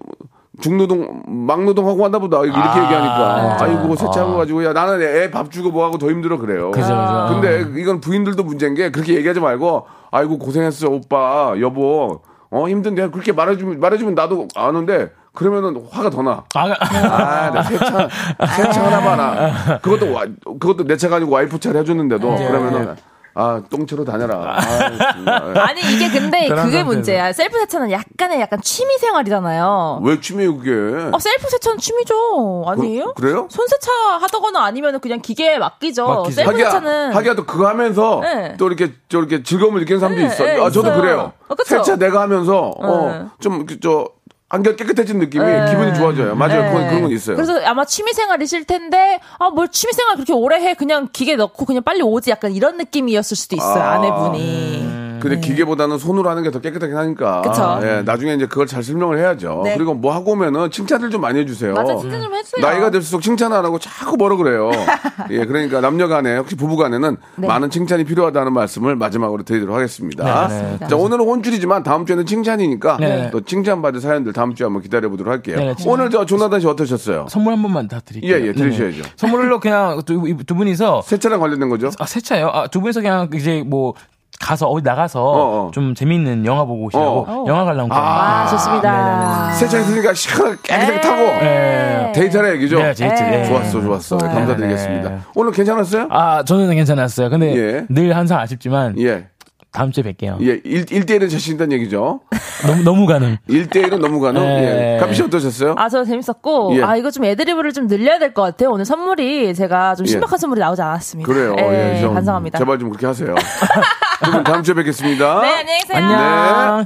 중노동 0.62 1.24
막노동 1.28 1.86
하고 1.86 2.02
왔나 2.04 2.18
보다 2.18 2.42
이렇게 2.44 2.58
아, 2.58 2.82
얘기하니까 2.84 3.18
맞아요. 3.18 3.58
아이고 3.60 3.96
세차한 3.98 4.32
거 4.32 4.38
가지고 4.38 4.64
야 4.64 4.72
나는 4.72 5.02
애 5.02 5.30
밥 5.30 5.52
주고 5.52 5.70
뭐 5.70 5.84
하고 5.86 5.98
더 5.98 6.10
힘들어 6.10 6.38
그래요. 6.38 6.72
그죠, 6.72 6.88
그죠. 6.88 7.28
근데 7.42 7.82
이건 7.82 8.00
부인들도 8.00 8.42
문제인 8.44 8.74
게 8.74 8.90
그렇게 8.90 9.16
얘기하지 9.16 9.42
말고 9.42 9.86
아이고 10.16 10.38
고생했어 10.38 10.88
오빠 10.90 11.54
여보 11.60 12.22
어 12.50 12.70
힘든데 12.70 13.10
그렇게 13.10 13.34
말해주면 13.34 13.82
말해주면 13.82 14.16
나도 14.16 14.48
아는데 14.56 15.12
그러면은 15.34 15.86
화가 15.92 16.10
더 16.10 16.22
나. 16.22 16.46
아, 16.56 16.74
아, 16.80 17.52
나 17.52 17.62
세차, 17.62 18.10
세차 18.56 18.86
하나 18.86 19.02
봐라. 19.02 19.80
그것도, 19.82 20.14
와, 20.14 20.24
그것도 20.46 20.86
내 20.86 20.96
차가 20.96 21.18
아니고 21.18 21.30
와이프 21.34 21.60
차를 21.60 21.82
해줬는데도, 21.82 22.36
그러면은, 22.38 22.96
아, 23.38 23.62
똥차로 23.70 24.06
다녀라. 24.06 24.58
아. 24.58 25.54
아니 25.68 25.82
이게 25.94 26.10
근데 26.10 26.48
그게. 26.48 26.84
문제야. 26.84 27.34
셀프 27.34 27.58
세차는 27.60 27.92
약간의 27.92 28.40
약간 28.40 28.62
취미 28.62 28.98
생활이잖아요. 28.98 30.00
왜 30.04 30.22
취미예요, 30.22 30.58
그게? 30.58 30.72
어 31.12 31.20
셀프 31.20 31.50
세차는 31.50 31.78
취미죠. 31.78 32.64
아니에요? 32.66 33.14
그, 33.16 33.26
래요 33.26 33.48
손 33.52 33.68
세차 33.68 33.92
하다거나 34.22 34.64
아니면 34.64 35.00
그냥 35.02 35.20
기계에 35.20 35.58
맡기죠. 35.58 36.08
맡기죠. 36.08 36.32
셀프 36.36 36.52
하기야, 36.52 36.66
세차는 36.66 37.14
하기야 37.16 37.36
또 37.36 37.46
그거 37.46 37.68
하면서 37.68 38.22
네. 38.22 38.56
또 38.58 38.68
이렇게, 38.68 38.94
저 39.10 39.20
이렇게 39.20 39.44
즐거움을 39.44 39.82
느끼는 39.82 40.00
사람도 40.00 40.22
네, 40.22 40.28
있어. 40.28 40.44
네, 40.46 40.54
아, 40.62 40.70
저도 40.70 40.88
있어요. 40.90 41.02
그래요. 41.02 41.34
어? 41.50 41.56
세차 41.66 41.98
내가 41.98 42.22
하면서, 42.22 42.74
네. 42.80 42.88
어, 42.88 43.32
좀, 43.42 43.66
그, 43.66 43.80
저, 43.82 44.08
한결 44.56 44.76
깨끗해진 44.76 45.20
느낌이 45.20 45.46
네. 45.46 45.66
기분이 45.70 45.94
좋아져요. 45.96 46.36
맞아요. 46.36 46.62
네. 46.64 46.68
그건, 46.72 46.88
그런 46.88 47.02
건 47.04 47.12
있어요. 47.12 47.36
그래서 47.36 47.60
아마 47.66 47.86
취미 47.86 48.12
생활이실 48.14 48.66
텐데 48.66 49.20
아 49.40 49.50
뭘 49.50 49.70
취미 49.70 49.94
생활 49.94 50.16
그렇게 50.16 50.34
오래 50.34 50.58
해 50.60 50.74
그냥 50.74 51.08
기계 51.14 51.36
넣고 51.36 51.66
그냥 51.66 51.84
빨리 51.84 52.02
오지 52.02 52.30
약간 52.32 52.52
이런 52.52 52.78
느낌이었을 52.78 53.38
수도 53.38 53.56
있어요 53.56 53.84
아. 53.84 53.94
아내분이. 53.94 55.15
근데 55.22 55.40
기계보다는 55.40 55.98
손으로 55.98 56.30
하는 56.30 56.44
게 56.44 56.52
더 56.56 56.60
깨끗하긴 56.62 56.96
하니까. 56.96 57.42
그쵸. 57.42 57.80
예, 57.84 58.02
나중에 58.06 58.34
이제 58.36 58.46
그걸 58.46 58.66
잘 58.68 58.82
설명을 58.82 59.18
해야죠. 59.20 59.62
네. 59.66 59.76
그리고 59.76 59.94
뭐 59.94 60.14
하고 60.14 60.32
오면은 60.32 60.72
칭찬을 60.72 61.10
좀 61.10 61.20
많이 61.22 61.40
해주세요. 61.40 61.74
맞아 61.74 61.96
진짜 61.98 62.22
좀 62.22 62.34
해주세요. 62.34 62.66
나이가 62.66 62.90
들수록 62.92 63.22
칭찬 63.22 63.52
안 63.52 63.66
하고 63.66 63.78
자꾸 63.80 64.16
뭐라 64.16 64.38
그래요. 64.38 64.72
예, 65.32 65.44
그러니까 65.46 65.82
남녀 65.82 66.08
간에 66.08 66.38
혹시 66.38 66.56
부부 66.56 66.78
간에는 66.78 67.18
네. 67.38 67.48
많은 67.48 67.70
칭찬이 67.72 68.04
필요하다는 68.06 68.54
말씀을 68.54 68.96
마지막으로 68.96 69.44
드리도록 69.44 69.76
하겠습니다. 69.76 70.48
네, 70.48 70.88
자, 70.88 70.96
오늘은 70.96 71.26
혼줄이지만 71.26 71.84
다음 71.84 72.06
주에는 72.06 72.26
칭찬이니까 72.26 72.98
네. 73.00 73.30
또 73.32 73.42
칭찬받을 73.42 74.00
사연들 74.00 74.32
다음 74.34 74.56
주에 74.56 74.64
한번 74.66 74.82
기다려 74.82 75.10
보도록 75.10 75.32
할게요. 75.34 75.58
네, 75.58 75.76
칭찬. 75.76 75.92
오늘 75.94 76.10
저 76.10 76.26
조나단 76.26 76.60
씨 76.62 76.68
어떠셨어요? 76.68 77.26
선물 77.30 77.54
한 77.54 77.62
번만 77.62 77.88
다 77.88 78.00
드릴게요. 78.06 78.34
예, 78.36 78.48
예, 78.48 78.54
드리셔야죠. 78.54 79.02
선물로 79.18 79.60
그냥 79.60 80.02
두, 80.06 80.22
두 80.46 80.56
분이서 80.56 81.02
세차랑 81.02 81.40
관련된 81.40 81.70
거죠? 81.70 81.90
아, 82.00 82.06
세차요? 82.06 82.48
아, 82.54 82.68
두 82.68 82.80
분이서 82.82 83.02
그냥 83.02 83.30
이제 83.34 83.64
뭐 83.66 83.94
가서 84.40 84.68
어디 84.68 84.84
나가서 84.84 85.24
어, 85.24 85.68
어. 85.68 85.72
좀 85.72 85.96
재밌는 85.96 86.46
영화 86.46 86.66
보고 86.66 86.86
오시라고 86.86 87.26
어. 87.28 87.46
영화 87.48 87.64
관람 87.66 87.88
권. 87.90 87.98
아, 87.98 88.48
좋습니다. 88.48 89.52
세차했으니까 89.54 90.14
시원하게 90.14 90.58
깨끗하게 90.64 91.02
타고 91.02 91.22
네. 91.22 92.12
데이트하는 92.14 92.52
얘기죠? 92.56 92.78
네, 92.78 92.94
데이트. 92.94 93.22
네. 93.24 93.30
네. 93.38 93.46
좋았어, 93.46 93.82
좋았어. 93.82 94.18
네, 94.18 94.28
감사드리겠습니다. 94.28 95.10
네, 95.10 95.16
네. 95.16 95.22
오늘 95.36 95.52
괜찮았어요? 95.52 96.08
아, 96.12 96.44
저는 96.44 96.74
괜찮았어요. 96.76 97.30
근데 97.30 97.56
예. 97.56 97.86
늘 97.90 98.16
항상 98.16 98.40
아쉽지만 98.40 98.96
예. 99.00 99.28
다음 99.76 99.92
주에 99.92 100.04
뵐게요. 100.06 100.38
예, 100.42 100.62
1, 100.64 100.86
일대일은 100.90 101.28
자신 101.28 101.56
있다는 101.56 101.74
얘기죠. 101.74 102.22
너무 102.66 102.84
너무 102.84 103.06
가능. 103.06 103.38
1대1은 103.50 104.00
너무 104.00 104.22
가능. 104.22 104.42
네. 104.42 104.96
예. 104.96 105.00
감시 105.00 105.22
어떠셨어요? 105.22 105.76
아, 105.78 105.90
저 105.90 106.06
재밌었고, 106.06 106.78
예. 106.78 106.82
아, 106.84 106.96
이거 106.96 107.12
좀 107.12 107.26
애드리브를 107.26 107.74
좀 107.74 107.88
늘려야 107.88 108.18
될 108.18 108.34
것 108.34 108.42
같아요. 108.42 108.72
오늘 108.72 108.86
선물이 108.86 109.54
제가 109.54 109.96
좀 109.96 110.06
예. 110.08 110.12
신박한 110.12 110.38
선물이 110.40 110.60
나오지 110.62 110.82
않았습니다. 110.82 111.28
그래요. 111.32 111.56
예, 111.60 111.98
예, 111.98 112.02
좀 112.02 112.14
반성합니다. 112.14 112.58
제발 112.58 112.80
좀 112.80 112.90
그렇게 112.90 113.06
하세요. 113.06 113.36
그러면 114.22 114.44
다음 114.46 114.64
주에 114.64 114.74
뵙겠습니다. 114.76 115.42
네, 115.42 115.56
안녕히 115.60 115.80
계세요. 115.82 115.98
안녕. 116.06 116.86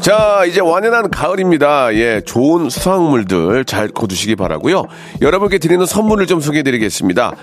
자, 0.00 0.44
이제 0.46 0.60
완연한 0.60 1.10
가을입니다. 1.10 1.94
예, 1.94 2.20
좋은 2.22 2.68
수확물들 2.68 3.64
잘 3.64 3.88
거두시기 3.88 4.34
바라고요. 4.34 4.84
여러분께 5.20 5.58
드리는 5.58 5.84
선물을 5.86 6.26
좀 6.26 6.40
소개해 6.40 6.62
드리겠습니다. 6.64 7.34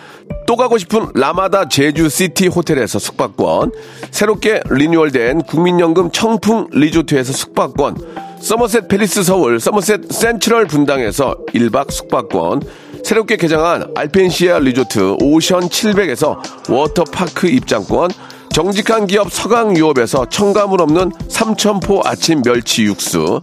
또 0.50 0.56
가고 0.56 0.80
싶은 0.80 1.12
라마다 1.14 1.70
제주시티 1.70 2.48
호텔에서 2.48 2.98
숙박권, 2.98 3.72
새롭게 4.10 4.62
리뉴얼된 4.68 5.44
국민연금 5.44 6.10
청풍 6.10 6.70
리조트에서 6.72 7.32
숙박권, 7.34 7.98
서머셋 8.40 8.88
팰리스 8.88 9.22
서울, 9.22 9.60
서머셋 9.60 10.12
센트럴 10.12 10.66
분당에서 10.66 11.36
1박 11.54 11.92
숙박권, 11.92 12.64
새롭게 13.04 13.38
개장한 13.38 13.92
알펜시아 13.96 14.58
리조트 14.58 15.18
오션 15.22 15.70
700에서 15.70 16.40
워터파크 16.68 17.46
입장권, 17.46 18.10
정직한 18.52 19.06
기업 19.06 19.32
서강유업에서 19.32 20.30
첨가물 20.30 20.82
없는 20.82 21.12
삼천포 21.28 22.02
아침 22.06 22.42
멸치 22.42 22.86
육수, 22.86 23.42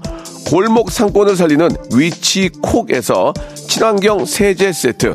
골목 0.48 0.90
상권을 0.90 1.36
살리는 1.36 1.68
위치 1.94 2.50
콕에서 2.62 3.32
친환경 3.68 4.24
세제 4.24 4.72
세트, 4.72 5.14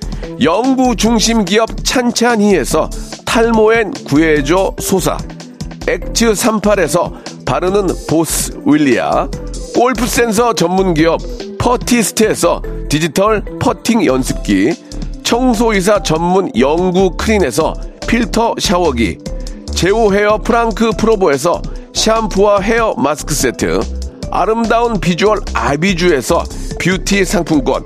영구 0.41 0.95
중심 0.95 1.45
기업 1.45 1.69
찬찬히에서 1.83 2.89
탈모엔 3.25 3.91
구해줘 4.07 4.73
소사, 4.79 5.15
엑츠 5.87 6.31
38에서 6.31 7.45
바르는 7.45 7.85
보스 8.09 8.51
윌리아, 8.65 9.27
골프 9.75 10.07
센서 10.07 10.53
전문 10.53 10.95
기업 10.95 11.21
퍼티스트에서 11.59 12.63
디지털 12.89 13.43
퍼팅 13.59 14.03
연습기, 14.03 14.73
청소이사 15.21 16.01
전문 16.01 16.49
영구 16.57 17.17
크린에서 17.17 17.75
필터 18.07 18.55
샤워기, 18.57 19.19
제오 19.75 20.11
헤어 20.11 20.39
프랑크 20.39 20.93
프로보에서 20.97 21.61
샴푸와 21.93 22.61
헤어 22.61 22.95
마스크 22.97 23.35
세트, 23.35 23.79
아름다운 24.31 24.99
비주얼 24.99 25.37
아비주에서 25.53 26.43
뷰티 26.79 27.25
상품권, 27.25 27.85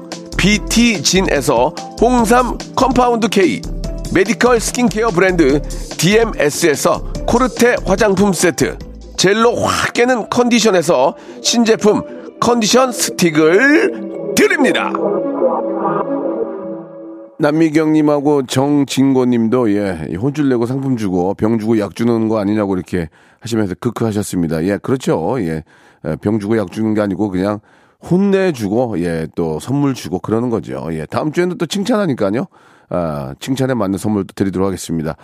BT진에서 0.41 1.67
홍삼 2.01 2.57
compound 2.75 3.27
K, 3.27 3.61
medical 4.11 4.59
skincare 4.59 5.09
브랜드 5.09 5.61
DMS에서 5.99 7.03
코르테 7.27 7.75
화장품 7.85 8.33
세트, 8.33 8.75
젤로 9.17 9.53
확 9.53 9.93
깨는 9.93 10.31
컨디션에서 10.31 11.15
신제품 11.43 12.39
컨디션 12.39 12.91
스틱을 12.91 14.33
드립니다. 14.35 14.91
남미경님하고 17.37 18.47
정진고님도 18.47 19.75
예 19.75 20.15
혼줄 20.19 20.49
내고 20.49 20.65
상품 20.65 20.97
주고 20.97 21.35
병 21.35 21.59
주고 21.59 21.77
약 21.77 21.95
주는 21.95 22.27
거 22.27 22.39
아니냐고 22.39 22.75
이렇게 22.75 23.09
하시면서 23.41 23.75
크크 23.79 24.05
하셨습니다. 24.05 24.63
예 24.63 24.79
그렇죠. 24.81 25.37
예병 25.39 26.39
주고 26.39 26.57
약 26.57 26.71
주는 26.71 26.95
게 26.95 27.01
아니고 27.01 27.29
그냥 27.29 27.59
혼내주고 28.09 28.99
예 28.99 29.27
또 29.35 29.59
선물 29.59 29.93
주고 29.93 30.19
그러는 30.19 30.49
거죠. 30.49 30.87
예 30.91 31.05
다음 31.05 31.31
주에는 31.31 31.57
또 31.57 31.65
칭찬하니까요. 31.65 32.45
아, 32.89 33.33
칭찬에 33.39 33.73
맞는 33.73 33.97
선물 33.97 34.25
도 34.25 34.33
드리도록 34.35 34.67
하겠습니다. 34.67 35.15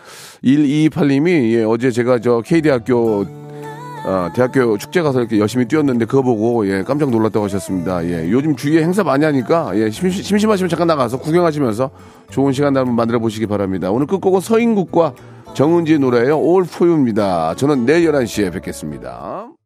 1228님이 0.43 1.51
예, 1.53 1.63
어제 1.63 1.91
제가 1.91 2.19
저 2.19 2.41
K대학교 2.45 3.25
아, 4.05 4.32
대학교 4.34 4.78
축제 4.78 5.01
가서 5.01 5.19
이렇게 5.19 5.38
열심히 5.38 5.65
뛰었는데 5.65 6.05
그거 6.05 6.21
보고 6.21 6.65
예, 6.67 6.84
깜짝 6.84 7.09
놀랐다고 7.09 7.43
하셨습니다. 7.45 8.05
예, 8.05 8.32
요즘 8.32 8.55
주위에 8.55 8.82
행사 8.82 9.03
많이 9.03 9.25
하니까 9.25 9.71
예, 9.78 9.89
심심, 9.89 10.23
심심하시면 10.23 10.69
잠깐 10.69 10.88
나가서 10.88 11.19
구경하시면서 11.19 11.89
좋은 12.30 12.53
시간 12.53 12.78
한번 12.78 12.95
만들어 12.95 13.19
보시기 13.19 13.47
바랍니다. 13.47 13.91
오늘 13.91 14.07
끝곡은 14.07 14.39
서인국과 14.39 15.13
정은지의 15.53 15.99
노래예요. 15.99 16.38
For 16.39 16.89
You입니다. 16.89 17.55
저는 17.55 17.86
내일 17.86 18.09
11시에 18.09 18.53
뵙겠습니다. 18.53 19.49